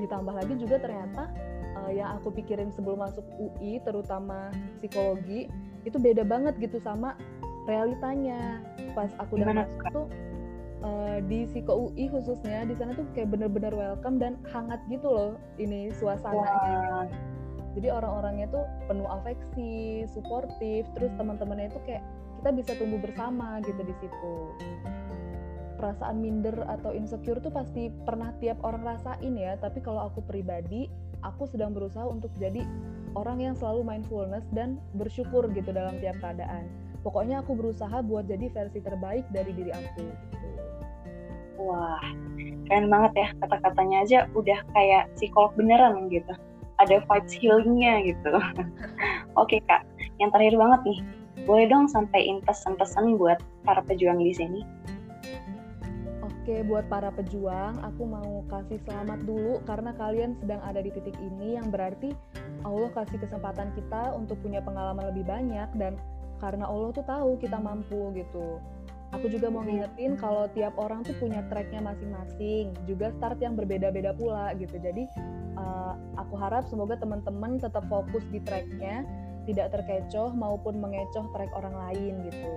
Ditambah 0.00 0.34
lagi 0.34 0.54
juga 0.58 0.82
ternyata 0.82 1.30
uh, 1.78 1.92
yang 1.92 2.16
aku 2.20 2.32
pikirin 2.32 2.72
sebelum 2.72 3.00
masuk 3.00 3.24
UI 3.36 3.80
terutama 3.84 4.50
psikologi 4.80 5.48
itu 5.84 5.96
beda 6.00 6.24
banget 6.24 6.56
gitu 6.60 6.80
sama 6.80 7.16
realitanya 7.68 8.60
pas 8.94 9.10
aku 9.18 9.36
udah 9.42 9.50
masuk 9.52 9.82
tuh 9.90 10.06
uh, 10.86 11.18
di 11.26 11.48
Siko 11.50 11.90
UI 11.90 12.08
khususnya 12.08 12.68
di 12.68 12.74
sana 12.78 12.94
tuh 12.94 13.06
kayak 13.12 13.34
bener-bener 13.34 13.74
welcome 13.74 14.20
dan 14.20 14.38
hangat 14.52 14.78
gitu 14.86 15.08
loh 15.10 15.32
ini 15.58 15.90
suasananya. 15.98 17.10
Wow. 17.10 17.34
Jadi 17.74 17.90
orang-orangnya 17.90 18.46
tuh 18.54 18.64
penuh 18.86 19.08
afeksi, 19.10 20.06
suportif, 20.14 20.86
terus 20.94 21.10
teman-temannya 21.18 21.74
itu 21.74 21.80
kayak 21.82 22.06
kita 22.38 22.50
bisa 22.54 22.72
tumbuh 22.78 23.02
bersama 23.02 23.58
gitu 23.66 23.82
di 23.82 23.94
situ. 23.98 24.34
Perasaan 25.74 26.22
minder 26.22 26.54
atau 26.70 26.94
insecure 26.94 27.42
tuh 27.42 27.50
pasti 27.50 27.90
pernah 28.06 28.30
tiap 28.38 28.62
orang 28.62 28.86
rasain 28.86 29.34
ya, 29.34 29.58
tapi 29.58 29.82
kalau 29.82 30.06
aku 30.06 30.22
pribadi, 30.22 30.86
aku 31.26 31.50
sedang 31.50 31.74
berusaha 31.74 32.06
untuk 32.06 32.30
jadi 32.38 32.62
orang 33.18 33.42
yang 33.42 33.54
selalu 33.58 33.82
mindfulness 33.82 34.46
dan 34.54 34.78
bersyukur 34.94 35.50
gitu 35.50 35.74
dalam 35.74 35.98
tiap 35.98 36.14
keadaan. 36.22 36.70
Pokoknya 37.04 37.44
aku 37.44 37.52
berusaha 37.52 38.00
buat 38.00 38.24
jadi 38.24 38.48
versi 38.48 38.80
terbaik 38.80 39.28
dari 39.28 39.52
diri 39.52 39.70
aku. 39.76 40.08
Gitu. 40.08 40.48
Wah, 41.60 42.02
keren 42.66 42.88
banget 42.88 43.12
ya 43.14 43.28
kata-katanya 43.44 43.96
aja 44.02 44.18
udah 44.32 44.58
kayak 44.72 45.12
psikolog 45.14 45.52
beneran 45.54 46.08
gitu. 46.08 46.32
Ada 46.80 47.04
vibes 47.06 47.34
healingnya 47.38 48.02
gitu. 48.08 48.32
Oke 49.40 49.60
kak, 49.68 49.84
yang 50.18 50.32
terakhir 50.32 50.56
banget 50.58 50.80
nih, 50.82 50.98
boleh 51.44 51.68
dong 51.68 51.86
sampaikan 51.86 52.40
pesan-pesan 52.42 53.20
buat 53.20 53.38
para 53.62 53.84
pejuang 53.84 54.18
di 54.18 54.34
sini? 54.34 54.60
Oke, 56.44 56.60
buat 56.60 56.84
para 56.92 57.08
pejuang, 57.08 57.80
aku 57.80 58.04
mau 58.04 58.44
kasih 58.52 58.76
selamat 58.84 59.24
dulu 59.24 59.64
karena 59.64 59.96
kalian 59.96 60.36
sedang 60.36 60.60
ada 60.60 60.76
di 60.84 60.92
titik 60.92 61.16
ini 61.16 61.56
yang 61.56 61.72
berarti 61.72 62.12
Allah 62.68 62.92
kasih 62.92 63.16
kesempatan 63.16 63.72
kita 63.72 64.12
untuk 64.12 64.36
punya 64.44 64.60
pengalaman 64.60 65.08
lebih 65.08 65.24
banyak 65.24 65.68
dan 65.80 65.96
karena 66.44 66.68
Allah 66.68 66.92
tuh 66.92 67.04
tahu 67.08 67.40
kita 67.40 67.56
mampu 67.56 68.12
gitu. 68.12 68.60
Aku 69.16 69.30
juga 69.32 69.48
mau 69.48 69.64
ngingetin 69.64 70.18
kalau 70.20 70.44
tiap 70.52 70.76
orang 70.76 71.00
tuh 71.06 71.16
punya 71.16 71.40
tracknya 71.48 71.80
masing-masing 71.80 72.76
juga 72.84 73.14
start 73.16 73.40
yang 73.40 73.56
berbeda-beda 73.56 74.12
pula 74.12 74.52
gitu. 74.58 74.76
Jadi 74.76 75.08
uh, 75.56 75.96
aku 76.20 76.36
harap 76.36 76.68
semoga 76.68 77.00
teman-teman 77.00 77.56
tetap 77.56 77.86
fokus 77.88 78.26
di 78.28 78.42
tracknya 78.44 79.06
tidak 79.48 79.72
terkecoh 79.72 80.34
maupun 80.36 80.82
mengecoh 80.82 81.24
track 81.32 81.48
orang 81.56 81.72
lain 81.88 82.12
gitu. 82.28 82.52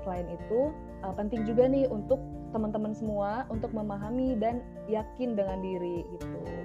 Selain 0.00 0.24
itu 0.30 0.72
uh, 1.04 1.12
penting 1.12 1.44
juga 1.44 1.68
nih 1.68 1.90
untuk 1.92 2.22
teman-teman 2.56 2.96
semua 2.96 3.44
untuk 3.52 3.74
memahami 3.74 4.38
dan 4.38 4.62
yakin 4.88 5.36
dengan 5.36 5.58
diri 5.60 6.06
gitu 6.16 6.59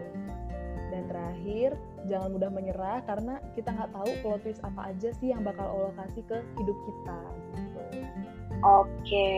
dan 0.96 1.04
terakhir 1.12 1.70
jangan 2.08 2.32
mudah 2.32 2.48
menyerah 2.48 3.04
karena 3.04 3.44
kita 3.52 3.76
nggak 3.76 3.92
tahu 3.92 4.10
plot 4.24 4.40
twist 4.48 4.64
apa 4.64 4.96
aja 4.96 5.12
sih 5.20 5.36
yang 5.36 5.44
bakal 5.44 5.68
Allah 5.68 5.92
kasih 6.00 6.24
ke 6.24 6.38
hidup 6.56 6.78
kita 6.88 7.18
gitu. 7.60 7.82
Oke, 8.64 9.30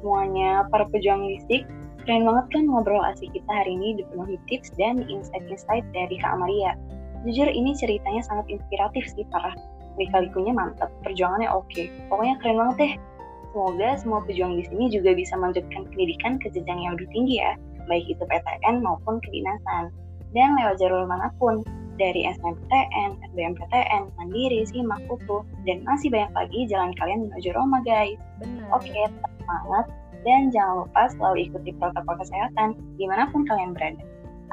semuanya 0.00 0.64
para 0.72 0.88
pejuang 0.88 1.28
mistik, 1.28 1.68
keren 2.08 2.24
banget 2.24 2.46
kan 2.56 2.64
ngobrol 2.64 3.04
asik 3.04 3.28
kita 3.36 3.52
hari 3.52 3.76
ini 3.76 4.00
dipenuhi 4.00 4.40
tips 4.48 4.72
dan 4.80 5.04
insight-insight 5.04 5.84
dari 5.92 6.16
Kak 6.16 6.40
Amaria. 6.40 6.72
Jujur 7.28 7.50
ini 7.52 7.76
ceritanya 7.76 8.24
sangat 8.24 8.48
inspiratif 8.48 9.04
sih 9.12 9.28
para 9.28 9.52
lika-likunya 10.00 10.56
mantap, 10.56 10.88
perjuangannya 11.04 11.50
oke. 11.52 11.82
Pokoknya 12.08 12.40
keren 12.40 12.56
banget 12.56 12.76
deh. 12.80 12.94
Semoga 13.52 13.88
semua 13.98 14.20
pejuang 14.22 14.54
di 14.54 14.64
sini 14.70 14.86
juga 14.92 15.12
bisa 15.16 15.34
melanjutkan 15.34 15.82
pendidikan 15.90 16.38
ke 16.38 16.46
jenjang 16.52 16.78
yang 16.78 16.92
lebih 16.94 17.10
tinggi 17.10 17.42
ya, 17.42 17.52
baik 17.90 18.06
itu 18.06 18.22
PTN 18.22 18.84
maupun 18.84 19.18
kedinasan. 19.24 19.90
Dan 20.36 20.56
lewat 20.60 20.76
jalur 20.80 21.08
mana 21.08 21.32
pun, 21.40 21.64
dari 21.98 22.24
SNMPTN, 22.30 23.18
SBMPTN, 23.34 24.02
Mandiri, 24.16 24.62
SIMAK, 24.70 25.02
UTU, 25.10 25.42
dan 25.66 25.82
masih 25.82 26.08
banyak 26.14 26.30
lagi 26.32 26.60
jalan 26.70 26.94
kalian 26.96 27.26
menuju 27.26 27.50
Roma 27.52 27.82
guys. 27.82 28.16
Benar. 28.38 28.70
Oke, 28.78 28.94
tetap 28.94 29.32
semangat 29.42 29.84
dan 30.22 30.50
jangan 30.54 30.86
lupa 30.86 31.02
selalu 31.14 31.50
ikuti 31.50 31.70
protokol 31.76 32.14
kesehatan 32.22 32.78
di 32.96 33.04
mana 33.10 33.26
pun 33.30 33.42
kalian 33.46 33.74
berada, 33.74 34.02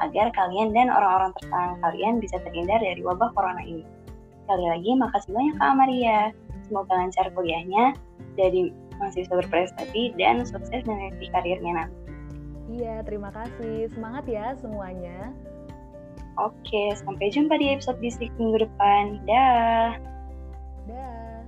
agar 0.02 0.34
kalian 0.34 0.74
dan 0.74 0.90
orang-orang 0.90 1.32
tersayang 1.38 1.78
kalian 1.80 2.14
bisa 2.18 2.36
terhindar 2.42 2.82
dari 2.82 3.00
wabah 3.00 3.30
corona 3.32 3.62
ini. 3.62 3.86
Sekali 4.44 4.66
lagi, 4.66 4.90
makasih 4.94 5.30
banyak 5.34 5.54
Kak 5.58 5.74
Maria. 5.74 6.20
Semoga 6.66 6.98
lancar 6.98 7.26
kuliahnya, 7.34 7.94
jadi 8.34 8.74
mahasiswa 8.98 9.34
berprestasi, 9.38 10.18
dan 10.18 10.42
sukses 10.42 10.82
meniti 10.82 11.30
karirnya 11.30 11.86
nanti. 11.86 11.98
Iya, 12.66 13.06
terima 13.06 13.30
kasih. 13.30 13.86
Semangat 13.94 14.26
ya 14.26 14.58
semuanya. 14.58 15.30
Oke, 16.36 16.92
sampai 16.92 17.32
jumpa 17.32 17.56
di 17.56 17.72
episode 17.72 17.96
bisik 17.96 18.28
minggu 18.36 18.68
depan. 18.68 19.24
Dah. 19.24 19.96
Dah. 20.84 21.40